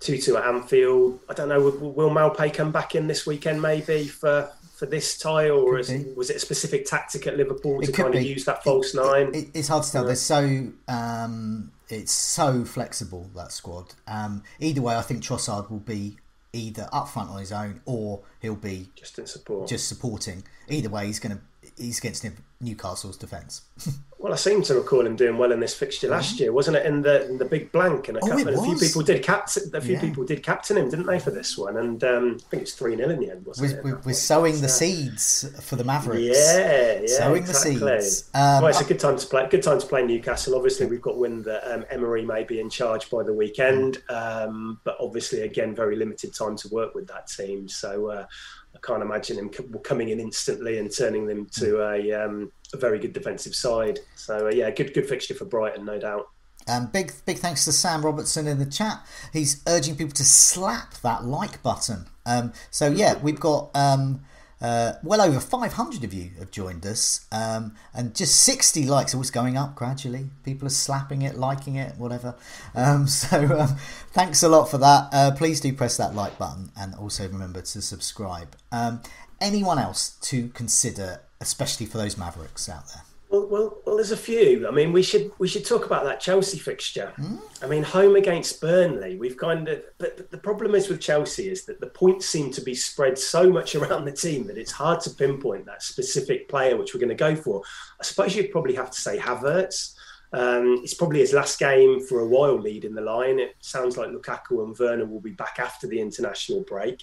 Two 0.00 0.18
two 0.18 0.36
at 0.36 0.44
Anfield. 0.44 1.20
I 1.28 1.34
don't 1.34 1.48
know. 1.48 1.60
Will, 1.60 1.92
will 1.92 2.10
Maupay 2.10 2.52
come 2.52 2.72
back 2.72 2.94
in 2.94 3.06
this 3.06 3.26
weekend? 3.26 3.60
Maybe 3.60 4.06
for 4.06 4.50
for 4.74 4.86
this 4.86 5.18
tie, 5.18 5.50
or 5.50 5.78
is, 5.78 5.92
was 6.16 6.30
it 6.30 6.36
a 6.36 6.40
specific 6.40 6.86
tactic 6.86 7.26
at 7.26 7.36
Liverpool 7.36 7.82
it 7.82 7.86
to 7.86 7.92
kind 7.92 8.12
be. 8.12 8.18
of 8.18 8.24
use 8.24 8.46
that 8.46 8.64
false 8.64 8.94
it, 8.94 8.96
nine? 8.96 9.34
It, 9.34 9.48
it's 9.52 9.68
hard 9.68 9.84
to 9.84 9.92
tell. 9.92 10.04
They're 10.04 10.16
so 10.16 10.68
um, 10.88 11.70
it's 11.90 12.12
so 12.12 12.64
flexible 12.64 13.30
that 13.36 13.52
squad. 13.52 13.92
Um, 14.06 14.42
either 14.58 14.80
way, 14.80 14.96
I 14.96 15.02
think 15.02 15.22
Trossard 15.22 15.70
will 15.70 15.80
be 15.80 16.16
either 16.52 16.88
up 16.92 17.08
front 17.08 17.30
on 17.30 17.38
his 17.38 17.52
own 17.52 17.80
or 17.84 18.22
he'll 18.40 18.56
be 18.56 18.88
just 18.96 19.18
in 19.18 19.26
support, 19.26 19.68
just 19.68 19.86
supporting. 19.86 20.44
Either 20.68 20.88
way, 20.88 21.06
he's 21.06 21.20
going 21.20 21.36
to 21.36 21.42
he's 21.76 21.98
against 21.98 22.26
Newcastle's 22.60 23.16
defence. 23.16 23.62
well, 24.20 24.34
I 24.34 24.36
seem 24.36 24.60
to 24.64 24.74
recall 24.74 25.06
him 25.06 25.16
doing 25.16 25.38
well 25.38 25.50
in 25.50 25.60
this 25.60 25.74
fixture 25.74 26.08
last 26.08 26.34
mm-hmm. 26.34 26.42
year, 26.42 26.52
wasn't 26.52 26.76
it? 26.76 26.84
In 26.84 27.00
the 27.00 27.26
in 27.26 27.38
the 27.38 27.46
big 27.46 27.72
blank, 27.72 28.08
and 28.08 28.18
a, 28.18 28.20
oh, 28.22 28.28
couple, 28.28 28.48
a 28.48 28.64
few 28.64 28.76
people 28.76 29.02
did 29.02 29.22
captain. 29.22 29.74
A 29.74 29.80
few 29.80 29.94
yeah. 29.94 30.00
people 30.00 30.24
did 30.24 30.42
captain 30.42 30.76
him, 30.76 30.90
didn't 30.90 31.06
they, 31.06 31.18
for 31.18 31.30
this 31.30 31.56
one? 31.56 31.78
And 31.78 32.04
um, 32.04 32.36
I 32.38 32.48
think 32.50 32.62
it's 32.64 32.74
three 32.74 32.96
0 32.96 33.08
in 33.08 33.20
the 33.20 33.30
end. 33.30 33.46
Wasn't 33.46 33.82
we're, 33.82 33.96
it? 33.96 34.04
We're 34.04 34.12
sowing 34.12 34.60
the 34.60 34.68
seeds 34.68 35.48
for 35.62 35.76
the 35.76 35.84
Mavericks. 35.84 36.20
Yeah, 36.22 37.00
yeah, 37.00 37.06
sowing 37.06 37.42
exactly. 37.44 37.78
the 37.78 38.00
seeds. 38.02 38.30
Um, 38.34 38.62
well, 38.62 38.66
it's 38.66 38.82
a 38.82 38.84
good 38.84 39.00
time 39.00 39.16
to 39.16 39.26
play. 39.26 39.48
Good 39.48 39.62
time 39.62 39.80
to 39.80 39.86
play 39.86 40.04
Newcastle. 40.04 40.54
Obviously, 40.54 40.84
we've 40.84 41.00
got 41.00 41.16
wind 41.16 41.46
that 41.46 41.72
um, 41.72 41.86
Emery 41.88 42.22
may 42.22 42.44
be 42.44 42.60
in 42.60 42.68
charge 42.68 43.08
by 43.08 43.22
the 43.22 43.32
weekend, 43.32 44.02
um, 44.10 44.80
but 44.84 44.98
obviously, 45.00 45.42
again, 45.42 45.74
very 45.74 45.96
limited 45.96 46.34
time 46.34 46.56
to 46.58 46.68
work 46.68 46.94
with 46.94 47.06
that 47.08 47.26
team. 47.26 47.68
So. 47.68 48.10
Uh, 48.10 48.26
I 48.72 48.78
can't 48.86 49.02
imagine 49.02 49.36
him 49.36 49.50
coming 49.82 50.10
in 50.10 50.20
instantly 50.20 50.78
and 50.78 50.96
turning 50.96 51.26
them 51.26 51.46
to 51.58 51.76
hmm. 51.76 51.80
a, 51.80 52.12
um, 52.12 52.52
a 52.72 52.78
very 52.78 52.98
good 52.98 53.12
defensive 53.12 53.54
side. 53.54 54.00
So 54.16 54.46
uh, 54.46 54.50
yeah, 54.50 54.70
good 54.70 54.94
good 54.94 55.08
fixture 55.08 55.34
for 55.34 55.44
Brighton, 55.44 55.84
no 55.84 55.98
doubt. 55.98 56.28
Um, 56.68 56.86
big 56.86 57.12
big 57.26 57.38
thanks 57.38 57.64
to 57.64 57.72
Sam 57.72 58.04
Robertson 58.04 58.46
in 58.46 58.58
the 58.58 58.66
chat. 58.66 59.04
He's 59.32 59.62
urging 59.66 59.96
people 59.96 60.14
to 60.14 60.24
slap 60.24 60.94
that 61.02 61.24
like 61.24 61.62
button. 61.62 62.06
Um, 62.26 62.52
so 62.70 62.90
yeah, 62.90 63.18
we've 63.18 63.40
got 63.40 63.70
um, 63.74 64.22
uh, 64.60 64.92
well 65.02 65.22
over 65.22 65.40
500 65.40 66.04
of 66.04 66.12
you 66.12 66.30
have 66.38 66.50
joined 66.50 66.84
us, 66.84 67.26
um, 67.32 67.74
and 67.94 68.14
just 68.14 68.42
60 68.42 68.84
likes. 68.86 69.14
Always 69.14 69.30
going 69.30 69.56
up 69.56 69.74
gradually. 69.74 70.30
People 70.44 70.66
are 70.66 70.70
slapping 70.70 71.22
it, 71.22 71.36
liking 71.36 71.76
it, 71.76 71.96
whatever. 71.96 72.34
Um, 72.74 73.06
so 73.08 73.58
um, 73.58 73.76
thanks 74.12 74.42
a 74.42 74.48
lot 74.48 74.70
for 74.70 74.78
that. 74.78 75.08
Uh, 75.12 75.30
please 75.32 75.60
do 75.60 75.72
press 75.72 75.96
that 75.96 76.14
like 76.14 76.38
button, 76.38 76.70
and 76.76 76.94
also 76.94 77.26
remember 77.26 77.62
to 77.62 77.82
subscribe. 77.82 78.54
Um, 78.70 79.00
anyone 79.40 79.78
else 79.78 80.10
to 80.22 80.48
consider, 80.48 81.22
especially 81.40 81.86
for 81.86 81.98
those 81.98 82.16
Mavericks 82.16 82.68
out 82.68 82.86
there? 82.88 83.02
Well, 83.30 83.46
well, 83.46 83.78
well, 83.86 83.94
there's 83.94 84.10
a 84.10 84.16
few. 84.16 84.66
I 84.66 84.72
mean, 84.72 84.92
we 84.92 85.04
should 85.04 85.30
we 85.38 85.46
should 85.46 85.64
talk 85.64 85.86
about 85.86 86.02
that 86.04 86.18
Chelsea 86.20 86.58
fixture. 86.58 87.12
Mm. 87.16 87.40
I 87.62 87.68
mean, 87.68 87.84
home 87.84 88.16
against 88.16 88.60
Burnley, 88.60 89.16
we've 89.16 89.36
kind 89.36 89.68
of. 89.68 89.84
But 89.98 90.32
the 90.32 90.38
problem 90.38 90.74
is 90.74 90.88
with 90.88 91.00
Chelsea 91.00 91.48
is 91.48 91.64
that 91.66 91.80
the 91.80 91.86
points 91.86 92.26
seem 92.26 92.50
to 92.50 92.60
be 92.60 92.74
spread 92.74 93.16
so 93.16 93.48
much 93.48 93.74
around 93.76 94.04
the 94.04 94.12
team 94.12 94.48
that 94.48 94.58
it's 94.58 94.72
hard 94.72 95.00
to 95.02 95.10
pinpoint 95.10 95.64
that 95.66 95.84
specific 95.84 96.48
player 96.48 96.76
which 96.76 96.92
we're 96.92 97.00
going 97.00 97.08
to 97.08 97.14
go 97.14 97.36
for. 97.36 97.62
I 98.00 98.04
suppose 98.04 98.34
you'd 98.34 98.50
probably 98.50 98.74
have 98.74 98.90
to 98.90 99.00
say 99.00 99.16
Havertz. 99.16 99.94
Um, 100.32 100.80
it's 100.82 100.94
probably 100.94 101.20
his 101.20 101.32
last 101.32 101.58
game 101.58 102.00
for 102.00 102.20
a 102.20 102.26
while 102.26 102.58
leading 102.58 102.94
the 102.94 103.00
line. 103.00 103.38
It 103.38 103.56
sounds 103.60 103.96
like 103.96 104.10
Lukaku 104.10 104.64
and 104.64 104.76
Werner 104.76 105.06
will 105.06 105.20
be 105.20 105.32
back 105.32 105.58
after 105.58 105.86
the 105.86 106.00
international 106.00 106.62
break. 106.62 107.02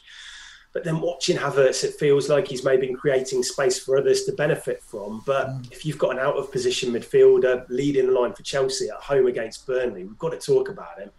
But 0.77 0.83
then 0.83 1.01
watching 1.01 1.37
Havertz, 1.37 1.83
it 1.83 1.95
feels 1.95 2.29
like 2.29 2.47
he's 2.47 2.63
maybe 2.63 2.85
been 2.85 2.95
creating 2.95 3.41
space 3.41 3.79
for 3.79 3.97
others 3.97 4.25
to 4.25 4.31
benefit 4.33 4.83
from. 4.83 5.23
But 5.25 5.47
mm. 5.47 5.71
if 5.71 5.83
you've 5.87 5.97
got 5.97 6.11
an 6.11 6.19
out 6.19 6.35
of 6.35 6.51
position 6.51 6.93
midfielder 6.93 7.65
leading 7.69 8.05
the 8.05 8.11
line 8.11 8.31
for 8.33 8.43
Chelsea 8.43 8.87
at 8.87 8.97
home 8.97 9.25
against 9.25 9.65
Burnley, 9.65 10.03
we've 10.03 10.19
got 10.19 10.33
to 10.33 10.37
talk 10.37 10.69
about 10.69 10.99
him. 10.99 11.09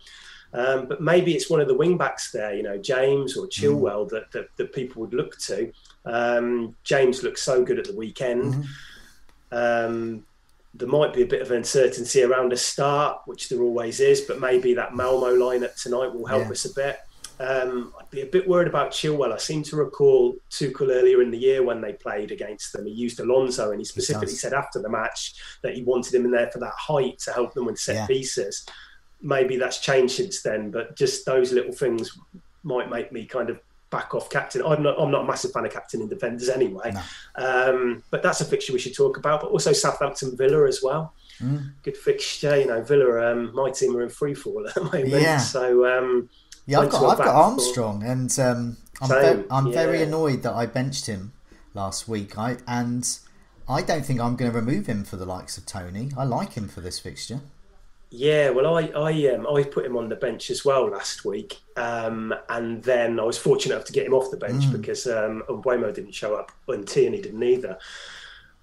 Um, 0.52 0.86
but 0.86 1.00
maybe 1.00 1.34
it's 1.34 1.50
one 1.50 1.60
of 1.60 1.66
the 1.66 1.74
wing 1.74 1.98
backs 1.98 2.30
there, 2.30 2.54
you 2.54 2.62
know, 2.62 2.78
James 2.78 3.36
or 3.36 3.48
Chilwell, 3.48 4.06
mm. 4.06 4.10
that, 4.10 4.30
that, 4.30 4.56
that, 4.58 4.72
people 4.72 5.00
would 5.02 5.12
look 5.12 5.36
to. 5.38 5.72
Um, 6.04 6.76
James 6.84 7.24
looked 7.24 7.40
so 7.40 7.64
good 7.64 7.80
at 7.80 7.86
the 7.86 7.96
weekend. 7.96 8.64
Mm. 9.50 9.86
Um, 9.88 10.24
there 10.72 10.86
might 10.86 11.12
be 11.12 11.22
a 11.22 11.26
bit 11.26 11.42
of 11.42 11.50
uncertainty 11.50 12.22
around 12.22 12.52
a 12.52 12.56
start, 12.56 13.22
which 13.26 13.48
there 13.48 13.60
always 13.60 13.98
is, 13.98 14.20
but 14.20 14.38
maybe 14.38 14.74
that 14.74 14.94
Malmo 14.94 15.34
lineup 15.34 15.74
tonight 15.82 16.14
will 16.14 16.26
help 16.26 16.44
yeah. 16.44 16.52
us 16.52 16.64
a 16.64 16.72
bit. 16.74 17.00
Um, 17.40 17.94
I'd 17.98 18.10
be 18.10 18.22
a 18.22 18.26
bit 18.26 18.48
worried 18.48 18.68
about 18.68 18.90
Chilwell. 18.90 19.32
I 19.32 19.38
seem 19.38 19.62
to 19.64 19.76
recall 19.76 20.36
Tuchel 20.50 20.90
earlier 20.90 21.22
in 21.22 21.30
the 21.30 21.38
year 21.38 21.62
when 21.62 21.80
they 21.80 21.92
played 21.92 22.32
against 22.32 22.72
them. 22.72 22.86
He 22.86 22.92
used 22.92 23.20
Alonso, 23.20 23.70
and 23.70 23.80
he 23.80 23.84
specifically 23.84 24.28
he 24.28 24.36
said 24.36 24.52
after 24.52 24.80
the 24.80 24.88
match 24.88 25.34
that 25.62 25.74
he 25.74 25.82
wanted 25.82 26.14
him 26.14 26.24
in 26.24 26.32
there 26.32 26.50
for 26.50 26.58
that 26.58 26.74
height 26.76 27.18
to 27.20 27.32
help 27.32 27.54
them 27.54 27.66
with 27.66 27.78
set 27.78 27.94
yeah. 27.94 28.06
pieces. 28.06 28.66
Maybe 29.20 29.56
that's 29.56 29.78
changed 29.78 30.14
since 30.14 30.42
then, 30.42 30.70
but 30.70 30.96
just 30.96 31.26
those 31.26 31.52
little 31.52 31.72
things 31.72 32.18
might 32.62 32.90
make 32.90 33.12
me 33.12 33.24
kind 33.24 33.50
of 33.50 33.60
back 33.90 34.14
off 34.14 34.30
captain. 34.30 34.62
I'm 34.64 34.82
not. 34.82 35.00
I'm 35.00 35.10
not 35.10 35.22
a 35.22 35.26
massive 35.26 35.52
fan 35.52 35.64
of 35.64 35.72
captain 35.72 36.00
in 36.00 36.08
defenders 36.08 36.48
anyway. 36.48 36.92
No. 36.92 37.02
Um, 37.36 38.02
but 38.10 38.22
that's 38.22 38.40
a 38.40 38.44
fixture 38.44 38.72
we 38.72 38.78
should 38.78 38.96
talk 38.96 39.16
about. 39.16 39.42
But 39.42 39.50
also 39.50 39.72
Southampton 39.72 40.36
Villa 40.36 40.66
as 40.66 40.80
well. 40.82 41.14
Mm. 41.40 41.72
Good 41.84 41.96
fixture. 41.96 42.58
You 42.58 42.66
know, 42.66 42.82
Villa. 42.82 43.32
Um, 43.32 43.54
my 43.54 43.70
team 43.70 43.96
are 43.96 44.02
in 44.02 44.08
free 44.08 44.34
fall 44.34 44.66
at 44.66 44.74
the 44.74 44.82
moment. 44.82 45.08
Yeah. 45.08 45.38
So. 45.38 45.86
Um, 45.86 46.28
yeah, 46.68 46.80
I've 46.80 46.90
got 46.90 47.02
I've 47.02 47.24
got 47.24 47.34
Armstrong, 47.34 48.02
and 48.02 48.38
um, 48.38 48.76
I'm 49.00 49.08
Same, 49.08 49.36
ve- 49.38 49.44
I'm 49.50 49.66
yeah. 49.68 49.72
very 49.72 50.02
annoyed 50.02 50.42
that 50.42 50.52
I 50.52 50.66
benched 50.66 51.06
him 51.06 51.32
last 51.72 52.06
week. 52.06 52.36
I 52.36 52.58
and 52.66 53.08
I 53.66 53.80
don't 53.80 54.04
think 54.04 54.20
I'm 54.20 54.36
going 54.36 54.52
to 54.52 54.56
remove 54.56 54.86
him 54.86 55.02
for 55.04 55.16
the 55.16 55.24
likes 55.24 55.56
of 55.56 55.64
Toney. 55.64 56.10
I 56.14 56.24
like 56.24 56.52
him 56.52 56.68
for 56.68 56.82
this 56.82 56.98
fixture. 56.98 57.40
Yeah, 58.10 58.50
well, 58.50 58.76
I 58.76 58.82
I 58.94 59.34
um, 59.34 59.46
I 59.46 59.62
put 59.62 59.86
him 59.86 59.96
on 59.96 60.10
the 60.10 60.16
bench 60.16 60.50
as 60.50 60.62
well 60.62 60.90
last 60.90 61.24
week, 61.24 61.58
um, 61.78 62.34
and 62.50 62.82
then 62.82 63.18
I 63.18 63.22
was 63.22 63.38
fortunate 63.38 63.74
enough 63.74 63.86
to 63.86 63.92
get 63.94 64.06
him 64.06 64.12
off 64.12 64.30
the 64.30 64.36
bench 64.36 64.64
mm. 64.64 64.72
because 64.72 65.06
um, 65.06 65.42
didn't 65.48 66.12
show 66.12 66.34
up 66.34 66.52
and 66.68 66.86
Tierney 66.86 67.22
didn't 67.22 67.42
either. 67.42 67.78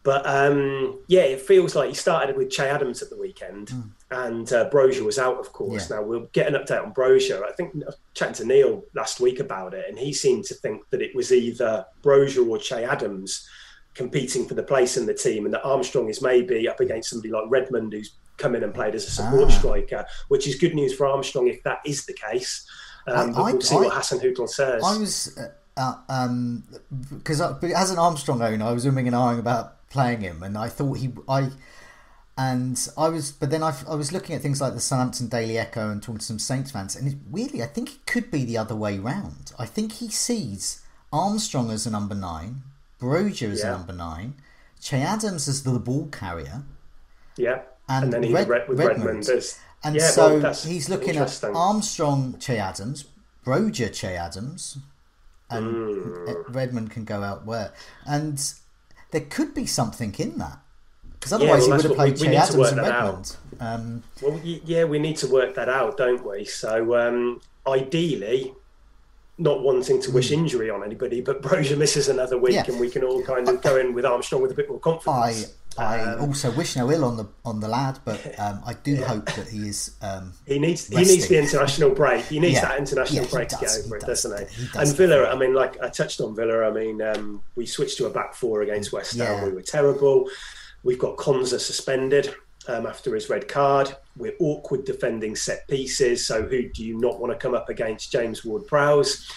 But 0.05 0.23
um, 0.27 0.99
yeah, 1.07 1.23
it 1.23 1.41
feels 1.41 1.75
like 1.75 1.89
he 1.89 1.95
started 1.95 2.37
with 2.37 2.51
Che 2.51 2.69
Adams 2.69 3.01
at 3.01 3.09
the 3.09 3.17
weekend, 3.17 3.69
mm. 3.69 3.89
and 4.11 4.53
uh, 4.53 4.69
Broja 4.69 5.01
was 5.01 5.17
out, 5.17 5.39
of 5.39 5.51
course. 5.51 5.89
Yeah. 5.89 5.97
Now 5.97 6.03
we'll 6.03 6.29
get 6.31 6.45
an 6.45 6.53
update 6.53 6.85
on 6.85 6.93
Broja. 6.93 7.41
I 7.43 7.51
think 7.53 7.73
I 7.73 7.87
was 7.87 7.97
chatting 8.13 8.35
to 8.35 8.45
Neil 8.45 8.83
last 8.93 9.19
week 9.19 9.39
about 9.39 9.73
it, 9.73 9.85
and 9.89 9.97
he 9.97 10.13
seemed 10.13 10.43
to 10.45 10.53
think 10.53 10.87
that 10.91 11.01
it 11.01 11.15
was 11.15 11.31
either 11.31 11.87
Broja 12.03 12.47
or 12.47 12.59
Che 12.59 12.83
Adams 12.83 13.49
competing 13.95 14.47
for 14.47 14.53
the 14.53 14.61
place 14.61 14.95
in 14.95 15.07
the 15.07 15.13
team, 15.13 15.45
and 15.45 15.53
that 15.55 15.65
Armstrong 15.65 16.07
is 16.07 16.21
maybe 16.21 16.69
up 16.69 16.81
against 16.81 17.09
somebody 17.09 17.31
like 17.31 17.45
Redmond, 17.49 17.91
who's 17.91 18.11
come 18.37 18.53
in 18.53 18.63
and 18.63 18.75
played 18.75 18.93
as 18.93 19.07
a 19.07 19.09
support 19.09 19.45
ah. 19.45 19.57
striker, 19.57 20.05
which 20.27 20.47
is 20.47 20.53
good 20.53 20.75
news 20.75 20.93
for 20.93 21.07
Armstrong 21.07 21.47
if 21.47 21.63
that 21.63 21.79
is 21.83 22.05
the 22.05 22.13
case. 22.13 22.69
Um, 23.07 23.35
I, 23.35 23.39
I, 23.39 23.51
we'll 23.53 23.61
see 23.61 23.75
I, 23.75 23.79
what 23.79 23.93
Hasenhüttl 23.93 24.47
says. 24.49 24.83
I 24.85 24.97
was. 24.97 25.35
Uh, 25.35 25.49
uh, 25.77 25.95
um, 26.07 26.63
because 27.09 27.41
as 27.41 27.91
an 27.91 27.97
Armstrong 27.97 28.41
owner, 28.43 28.63
I 28.63 28.71
was 28.71 28.85
umming 28.85 29.07
and 29.07 29.15
ahhing 29.15 29.39
about 29.39 29.75
playing 29.95 30.21
him, 30.21 30.43
and 30.43 30.57
I 30.57 30.67
thought 30.67 30.97
he 30.97 31.11
I 31.27 31.49
and 32.37 32.87
I 32.97 33.07
was, 33.07 33.31
but 33.31 33.49
then 33.49 33.63
I, 33.63 33.73
I 33.89 33.95
was 33.95 34.11
looking 34.11 34.35
at 34.35 34.41
things 34.41 34.59
like 34.59 34.73
the 34.73 34.81
Southampton 34.81 35.29
Daily 35.29 35.57
Echo 35.57 35.89
and 35.89 36.03
talking 36.03 36.19
to 36.19 36.25
some 36.25 36.37
Saints 36.37 36.69
fans, 36.69 36.95
and 36.95 37.07
it, 37.07 37.17
weirdly, 37.29 37.63
I 37.63 37.67
think 37.67 37.93
it 37.93 38.05
could 38.05 38.29
be 38.29 38.43
the 38.43 38.57
other 38.57 38.75
way 38.75 38.99
round. 38.99 39.53
I 39.57 39.65
think 39.65 39.93
he 39.93 40.09
sees 40.09 40.81
Armstrong 41.13 41.71
as 41.71 41.87
a 41.87 41.91
number 41.91 42.13
nine, 42.13 42.63
Broja 42.99 43.49
as 43.51 43.61
yeah. 43.61 43.69
a 43.69 43.77
number 43.77 43.93
nine, 43.93 44.35
Che 44.81 45.01
Adams 45.01 45.47
as 45.47 45.63
the 45.63 45.79
ball 45.79 46.07
carrier, 46.11 46.63
yeah, 47.37 47.61
and, 47.87 48.13
and 48.13 48.23
then 48.25 48.33
Red, 48.33 48.49
Red, 48.49 48.67
with 48.67 48.79
Redmond. 48.79 49.27
Redmond 49.27 49.55
and 49.85 49.95
yeah, 49.95 50.07
so 50.07 50.39
well, 50.39 50.53
he's 50.53 50.89
looking 50.89 51.15
at 51.15 51.43
Armstrong, 51.43 52.37
Che 52.39 52.57
Adams, 52.57 53.05
Broja, 53.45 53.93
Che 53.93 54.15
Adams, 54.15 54.79
and 55.49 55.67
mm. 55.67 56.53
Redmond 56.53 56.91
can 56.91 57.05
go 57.05 57.23
out 57.23 57.45
where, 57.45 57.71
and 58.05 58.53
there 59.11 59.21
could 59.21 59.53
be 59.53 59.65
something 59.65 60.13
in 60.17 60.37
that. 60.37 60.59
Because 61.13 61.33
otherwise, 61.33 61.63
yeah, 61.63 61.69
well, 61.69 61.81
he 61.81 61.87
would 61.87 61.97
have 61.97 62.17
played 62.17 62.19
we, 62.19 62.27
we 62.27 62.35
Adams 62.35 62.69
and 62.69 62.81
Redmond. 62.81 63.35
Um, 63.59 64.03
well, 64.21 64.39
yeah, 64.43 64.83
we 64.83 64.99
need 64.99 65.17
to 65.17 65.27
work 65.27 65.55
that 65.55 65.69
out, 65.69 65.97
don't 65.97 66.25
we? 66.25 66.45
So, 66.45 66.95
um, 66.99 67.41
ideally, 67.65 68.53
not 69.37 69.61
wanting 69.63 70.01
to 70.01 70.11
wish 70.11 70.29
hmm. 70.29 70.35
injury 70.35 70.69
on 70.69 70.83
anybody, 70.83 71.21
but 71.21 71.41
Broja 71.41 71.77
misses 71.77 72.09
another 72.09 72.37
week, 72.37 72.53
yeah. 72.53 72.65
and 72.67 72.79
we 72.79 72.89
can 72.89 73.03
all 73.03 73.23
kind 73.23 73.49
of 73.49 73.61
go 73.61 73.77
in 73.77 73.93
with 73.93 74.05
Armstrong 74.05 74.41
with 74.41 74.51
a 74.51 74.55
bit 74.55 74.69
more 74.69 74.79
confidence. 74.79 75.45
I, 75.45 75.64
I 75.77 75.99
um, 75.99 76.21
also 76.21 76.51
wish 76.51 76.75
no 76.75 76.91
ill 76.91 77.03
on 77.03 77.17
the 77.17 77.27
on 77.43 77.59
the 77.59 77.67
lad, 77.67 77.99
but 78.05 78.39
um, 78.39 78.61
I 78.65 78.73
do 78.73 78.95
yeah. 78.95 79.05
hope 79.05 79.25
that 79.33 79.47
he 79.47 79.67
is. 79.67 79.95
Um, 80.01 80.33
he 80.45 80.59
needs 80.59 80.89
resting. 80.89 80.97
he 80.99 81.15
needs 81.15 81.27
the 81.27 81.39
international 81.39 81.89
break. 81.91 82.25
He 82.25 82.39
needs 82.39 82.55
yeah. 82.55 82.69
that 82.69 82.79
international 82.79 83.25
break 83.27 83.49
does, 83.49 83.59
to 83.59 83.65
get 83.65 83.85
over 83.85 83.97
it, 83.97 84.05
does, 84.05 84.23
doesn't 84.23 84.49
he? 84.49 84.67
does 84.73 84.89
and 84.89 84.97
Villa, 84.97 85.29
I 85.29 85.35
mean, 85.37 85.53
like 85.53 85.81
I 85.81 85.89
touched 85.89 86.21
on 86.21 86.35
Villa. 86.35 86.67
I 86.67 86.71
mean, 86.71 87.01
um, 87.01 87.41
we 87.55 87.65
switched 87.65 87.97
to 87.97 88.05
a 88.05 88.09
back 88.09 88.33
four 88.33 88.61
against 88.61 88.93
West 88.93 89.17
Ham. 89.17 89.45
We 89.45 89.51
were 89.51 89.61
terrible. 89.61 90.29
We've 90.83 90.99
got 90.99 91.17
Konsa 91.17 91.59
suspended 91.59 92.33
um, 92.67 92.85
after 92.85 93.13
his 93.15 93.29
red 93.29 93.47
card. 93.47 93.95
We're 94.17 94.35
awkward 94.39 94.85
defending 94.85 95.35
set 95.35 95.67
pieces. 95.67 96.25
So 96.25 96.43
who 96.43 96.69
do 96.69 96.83
you 96.83 96.97
not 96.97 97.19
want 97.19 97.33
to 97.33 97.39
come 97.39 97.53
up 97.53 97.69
against? 97.69 98.11
James 98.11 98.45
Ward-Prowse. 98.45 99.29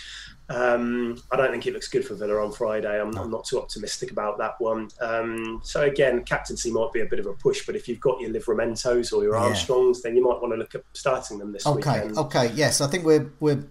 Um, 0.50 1.22
I 1.30 1.36
don't 1.36 1.50
think 1.50 1.66
it 1.66 1.74
looks 1.74 1.88
good 1.88 2.06
for 2.06 2.14
Villa 2.14 2.42
on 2.42 2.52
Friday. 2.52 3.00
I'm, 3.00 3.16
I'm 3.18 3.30
not 3.30 3.44
too 3.44 3.60
optimistic 3.60 4.10
about 4.10 4.38
that 4.38 4.54
one. 4.58 4.88
Um, 5.00 5.60
so 5.62 5.82
again, 5.82 6.24
captaincy 6.24 6.70
might 6.70 6.90
be 6.92 7.00
a 7.00 7.06
bit 7.06 7.18
of 7.18 7.26
a 7.26 7.34
push, 7.34 7.66
but 7.66 7.76
if 7.76 7.86
you've 7.86 8.00
got 8.00 8.20
your 8.20 8.30
Livramentos 8.30 9.12
or 9.12 9.22
your 9.22 9.34
yeah. 9.34 9.42
Armstrongs, 9.42 10.02
then 10.02 10.16
you 10.16 10.22
might 10.22 10.40
want 10.40 10.52
to 10.54 10.56
look 10.56 10.74
at 10.74 10.84
starting 10.94 11.38
them 11.38 11.52
this 11.52 11.66
okay. 11.66 11.76
weekend. 11.76 12.16
Okay, 12.16 12.50
yes, 12.54 12.80
I 12.80 12.86
think 12.86 13.04
we're 13.04 13.30
we're 13.40 13.62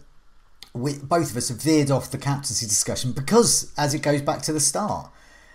we, 0.73 0.97
both 0.99 1.31
of 1.31 1.37
us 1.37 1.49
have 1.49 1.61
veered 1.61 1.89
off 1.89 2.11
the 2.11 2.17
captaincy 2.19 2.67
discussion 2.67 3.11
because 3.11 3.73
as 3.77 3.95
it 3.95 4.03
goes 4.03 4.21
back 4.21 4.43
to 4.43 4.53
the 4.53 4.59
start, 4.59 5.09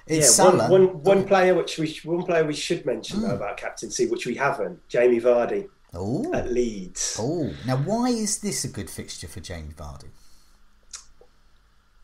it's 0.07 0.27
yeah, 0.27 0.45
Salah. 0.45 0.69
One, 0.69 0.87
one, 0.89 1.03
one 1.03 1.25
player 1.25 1.55
which 1.55 1.79
we 1.79 1.97
one 2.03 2.25
player 2.25 2.45
we 2.45 2.55
should 2.55 2.85
mention 2.85 3.21
mm. 3.21 3.29
though 3.29 3.37
about 3.37 3.57
captaincy, 3.57 4.09
which 4.09 4.27
we 4.27 4.35
haven't, 4.35 4.89
Jamie 4.89 5.21
Vardy 5.21 5.69
Ooh. 5.95 6.33
at 6.35 6.51
Leeds. 6.51 7.17
Oh, 7.21 7.53
now 7.65 7.77
why 7.77 8.09
is 8.09 8.39
this 8.39 8.65
a 8.65 8.69
good 8.69 8.91
fixture 8.91 9.29
for 9.29 9.39
Jamie 9.39 9.75
Vardy? 9.75 10.09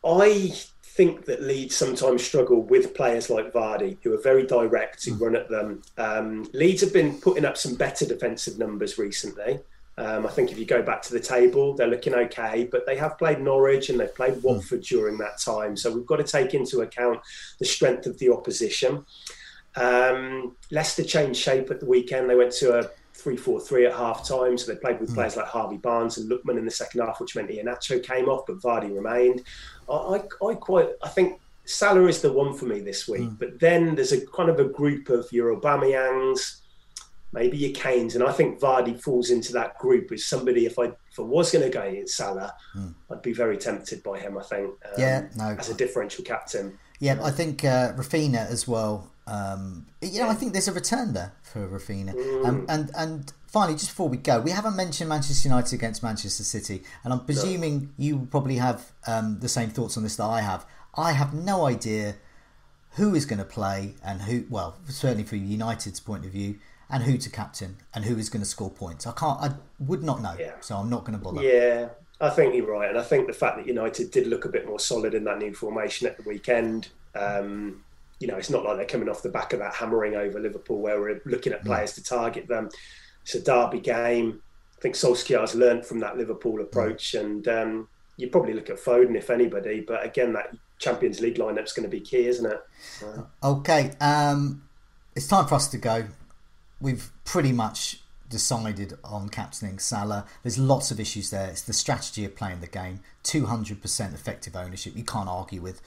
I 0.05 0.53
think 0.83 1.25
that 1.25 1.41
Leeds 1.41 1.75
sometimes 1.75 2.23
struggle 2.23 2.61
with 2.61 2.93
players 2.93 3.29
like 3.29 3.53
Vardy, 3.53 3.97
who 4.03 4.13
are 4.13 4.21
very 4.21 4.45
direct, 4.45 5.05
who 5.05 5.15
mm. 5.15 5.21
run 5.21 5.35
at 5.35 5.49
them. 5.49 5.81
Um, 5.97 6.49
Leeds 6.53 6.81
have 6.81 6.93
been 6.93 7.19
putting 7.19 7.45
up 7.45 7.57
some 7.57 7.75
better 7.75 8.05
defensive 8.05 8.57
numbers 8.57 8.97
recently. 8.97 9.59
Um, 9.97 10.25
I 10.25 10.29
think 10.29 10.51
if 10.51 10.57
you 10.57 10.65
go 10.65 10.81
back 10.81 11.01
to 11.03 11.13
the 11.13 11.19
table, 11.19 11.73
they're 11.73 11.87
looking 11.87 12.15
okay, 12.15 12.67
but 12.71 12.85
they 12.85 12.95
have 12.95 13.17
played 13.17 13.41
Norwich 13.41 13.89
and 13.89 13.99
they've 13.99 14.15
played 14.15 14.35
hmm. 14.35 14.41
Watford 14.41 14.81
during 14.81 15.17
that 15.17 15.39
time. 15.39 15.75
So 15.75 15.91
we've 15.91 16.05
got 16.05 16.17
to 16.17 16.23
take 16.23 16.53
into 16.53 16.81
account 16.81 17.19
the 17.59 17.65
strength 17.65 18.05
of 18.05 18.17
the 18.17 18.31
opposition. 18.31 19.05
Um, 19.75 20.55
Leicester 20.71 21.03
changed 21.03 21.39
shape 21.39 21.69
at 21.69 21.79
the 21.79 21.85
weekend. 21.85 22.29
They 22.29 22.35
went 22.35 22.53
to 22.53 22.79
a 22.79 22.89
3 23.19 23.37
4 23.37 23.59
3 23.59 23.85
at 23.85 23.93
half 23.93 24.27
time. 24.27 24.57
So 24.57 24.71
they 24.71 24.79
played 24.79 24.99
with 24.99 25.11
mm. 25.11 25.15
players 25.15 25.35
like 25.35 25.47
Harvey 25.47 25.77
Barnes 25.77 26.17
and 26.17 26.29
Lookman 26.29 26.57
in 26.57 26.65
the 26.65 26.71
second 26.71 27.01
half, 27.01 27.19
which 27.19 27.35
meant 27.35 27.49
Iheanacho 27.49 28.03
came 28.03 28.27
off, 28.27 28.45
but 28.47 28.59
Vardy 28.59 28.93
remained. 28.93 29.43
I, 29.89 29.93
I, 29.93 30.45
I, 30.47 30.53
quite, 30.55 30.89
I 31.03 31.09
think 31.09 31.39
Salah 31.65 32.07
is 32.07 32.21
the 32.21 32.31
one 32.31 32.53
for 32.53 32.65
me 32.65 32.79
this 32.79 33.07
week. 33.07 33.21
Mm. 33.21 33.39
But 33.39 33.59
then 33.59 33.95
there's 33.95 34.11
a 34.11 34.25
kind 34.27 34.49
of 34.49 34.59
a 34.59 34.65
group 34.65 35.09
of 35.09 35.31
your 35.31 35.55
Aubameyangs, 35.55 36.61
maybe 37.31 37.57
your 37.57 37.71
Kanes, 37.71 38.15
and 38.15 38.23
I 38.23 38.31
think 38.31 38.59
Vardy 38.59 38.99
falls 38.99 39.29
into 39.29 39.53
that 39.53 39.77
group 39.77 40.11
as 40.11 40.25
somebody. 40.25 40.65
If 40.65 40.79
I 40.79 40.85
if 40.85 41.19
I 41.19 41.21
was 41.21 41.51
going 41.51 41.63
to 41.63 41.71
go 41.71 41.83
in 41.83 42.07
Salah, 42.07 42.53
mm. 42.75 42.93
I'd 43.11 43.21
be 43.21 43.33
very 43.33 43.57
tempted 43.57 44.01
by 44.03 44.19
him. 44.19 44.37
I 44.37 44.43
think. 44.43 44.69
Um, 44.85 44.93
yeah, 44.97 45.27
no, 45.37 45.55
as 45.59 45.69
a 45.69 45.75
differential 45.75 46.23
captain. 46.23 46.77
Yeah, 46.99 47.19
I 47.23 47.31
think 47.31 47.63
uh, 47.63 47.93
as 47.95 48.67
well. 48.67 49.11
Um, 49.29 49.85
you 50.01 50.19
know, 50.19 50.29
I 50.29 50.33
think 50.33 50.53
there's 50.53 50.67
a 50.67 50.73
return 50.73 51.13
there 51.13 51.33
for 51.43 51.67
Raphinha. 51.67 52.13
Mm. 52.13 52.45
Um, 52.45 52.65
and 52.67 52.91
and 52.95 53.33
finally, 53.47 53.75
just 53.75 53.89
before 53.89 54.09
we 54.09 54.17
go, 54.17 54.39
we 54.39 54.51
haven't 54.51 54.75
mentioned 54.75 55.09
Manchester 55.09 55.47
United 55.47 55.73
against 55.73 56.01
Manchester 56.01 56.43
City, 56.43 56.83
and 57.03 57.13
I'm 57.13 57.25
presuming 57.25 57.81
no. 57.81 57.89
you 57.97 58.27
probably 58.31 58.55
have 58.55 58.91
um, 59.07 59.39
the 59.39 59.49
same 59.49 59.69
thoughts 59.69 59.97
on 59.97 60.03
this 60.03 60.15
that 60.15 60.25
I 60.25 60.41
have. 60.41 60.65
I 60.95 61.11
have 61.11 61.33
no 61.33 61.65
idea 61.65 62.15
who 62.93 63.13
is 63.13 63.25
going 63.25 63.39
to 63.39 63.45
play 63.45 63.93
and 64.03 64.23
who. 64.23 64.45
Well, 64.49 64.77
certainly 64.87 65.23
from 65.23 65.45
United's 65.45 65.99
point 65.99 66.25
of 66.25 66.31
view, 66.31 66.57
and 66.89 67.03
who 67.03 67.17
to 67.17 67.29
captain 67.29 67.77
and 67.93 68.05
who 68.05 68.17
is 68.17 68.29
going 68.29 68.41
to 68.41 68.49
score 68.49 68.71
points. 68.71 69.05
I 69.05 69.11
can't. 69.11 69.39
I 69.39 69.51
would 69.79 70.03
not 70.03 70.21
know. 70.21 70.35
Yeah. 70.39 70.53
So 70.61 70.75
I'm 70.75 70.89
not 70.89 71.05
going 71.05 71.17
to 71.17 71.23
bother. 71.23 71.43
Yeah. 71.43 71.89
I 72.21 72.29
think 72.29 72.53
you're 72.53 72.69
right, 72.69 72.89
and 72.89 72.97
I 72.97 73.03
think 73.03 73.27
the 73.27 73.33
fact 73.33 73.55
that 73.57 73.65
United 73.65 74.11
did 74.11 74.27
look 74.27 74.43
a 74.43 74.49
bit 74.49 74.67
more 74.67 74.79
solid 74.79 75.13
in 75.13 75.23
that 75.23 75.37
new 75.37 75.53
formation 75.53 76.05
at 76.05 76.17
the 76.17 76.23
weekend, 76.23 76.89
um, 77.15 77.81
you 78.19 78.27
know, 78.27 78.35
it's 78.35 78.49
not 78.49 78.63
like 78.63 78.77
they're 78.77 78.85
coming 78.85 79.09
off 79.09 79.23
the 79.23 79.29
back 79.29 79.53
of 79.53 79.59
that 79.59 79.73
hammering 79.73 80.15
over 80.15 80.39
Liverpool, 80.39 80.79
where 80.79 80.99
we're 80.99 81.21
looking 81.25 81.53
at 81.53 81.63
players 81.63 81.93
to 81.93 82.03
target 82.03 82.47
them. 82.47 82.69
It's 83.23 83.35
a 83.35 83.41
derby 83.41 83.79
game. 83.79 84.41
I 84.77 84.81
think 84.81 84.95
Solskjaer's 84.95 85.55
learned 85.55 85.85
from 85.85 85.99
that 85.99 86.17
Liverpool 86.17 86.61
approach, 86.61 87.13
and 87.13 87.47
um, 87.47 87.87
you 88.17 88.29
probably 88.29 88.53
look 88.53 88.69
at 88.69 88.77
Foden 88.77 89.15
if 89.15 89.29
anybody. 89.29 89.81
But 89.81 90.05
again, 90.05 90.33
that 90.33 90.55
Champions 90.77 91.19
League 91.19 91.35
lineup's 91.35 91.73
going 91.73 91.89
to 91.89 91.89
be 91.89 92.01
key, 92.01 92.27
isn't 92.27 92.49
it? 92.49 92.61
So. 92.99 93.27
Okay, 93.43 93.91
um, 93.99 94.63
it's 95.15 95.27
time 95.27 95.47
for 95.47 95.55
us 95.55 95.67
to 95.69 95.77
go 95.77 96.05
we've 96.81 97.11
pretty 97.25 97.51
much 97.51 98.01
decided 98.29 98.97
on 99.03 99.29
captaining 99.29 99.79
Salah. 99.79 100.25
There's 100.43 100.57
lots 100.57 100.91
of 100.91 100.99
issues 100.99 101.29
there. 101.29 101.49
It's 101.49 101.61
the 101.61 101.73
strategy 101.73 102.25
of 102.25 102.35
playing 102.35 102.61
the 102.61 102.67
game. 102.67 103.01
200% 103.23 104.13
effective 104.13 104.55
ownership. 104.55 104.95
You 104.95 105.03
can't 105.03 105.29
argue 105.29 105.61
with. 105.61 105.81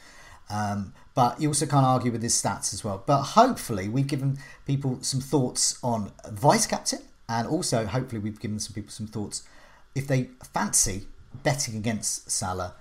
Um, 0.52 0.92
but 1.14 1.40
you 1.40 1.48
also 1.48 1.66
can't 1.66 1.86
argue 1.86 2.12
with 2.12 2.22
his 2.22 2.34
stats 2.34 2.72
as 2.74 2.84
well. 2.84 3.02
But 3.06 3.22
hopefully, 3.22 3.88
we've 3.88 4.06
given 4.06 4.38
people 4.66 4.98
some 5.02 5.20
thoughts 5.20 5.78
on 5.82 6.12
vice 6.30 6.66
captain, 6.66 7.00
and 7.28 7.48
also 7.48 7.86
hopefully, 7.86 8.20
we've 8.20 8.40
given 8.40 8.60
some 8.60 8.74
people 8.74 8.90
some 8.90 9.06
thoughts 9.06 9.42
if 9.94 10.06
they 10.06 10.30
fancy 10.52 11.06
betting 11.42 11.76
against 11.76 12.30
Salah, 12.30 12.74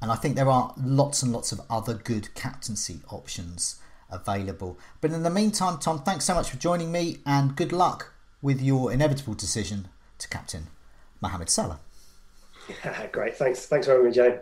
and 0.00 0.10
I 0.10 0.16
think 0.16 0.36
there 0.36 0.50
are 0.50 0.74
lots 0.76 1.22
and 1.22 1.32
lots 1.32 1.52
of 1.52 1.60
other 1.70 1.94
good 1.94 2.34
captaincy 2.34 3.00
options 3.08 3.76
available. 4.10 4.78
But 5.00 5.12
in 5.12 5.22
the 5.22 5.30
meantime, 5.30 5.78
Tom, 5.78 6.02
thanks 6.02 6.24
so 6.24 6.34
much 6.34 6.50
for 6.50 6.56
joining 6.56 6.90
me, 6.90 7.18
and 7.24 7.56
good 7.56 7.72
luck 7.72 8.12
with 8.40 8.60
your 8.60 8.92
inevitable 8.92 9.34
decision 9.34 9.88
to 10.18 10.28
captain 10.28 10.66
Mohamed 11.20 11.48
Salah. 11.50 11.80
Great, 13.12 13.36
thanks. 13.36 13.66
Thanks 13.66 13.86
for 13.86 13.92
having 13.92 14.06
me, 14.06 14.12
Jay. 14.12 14.40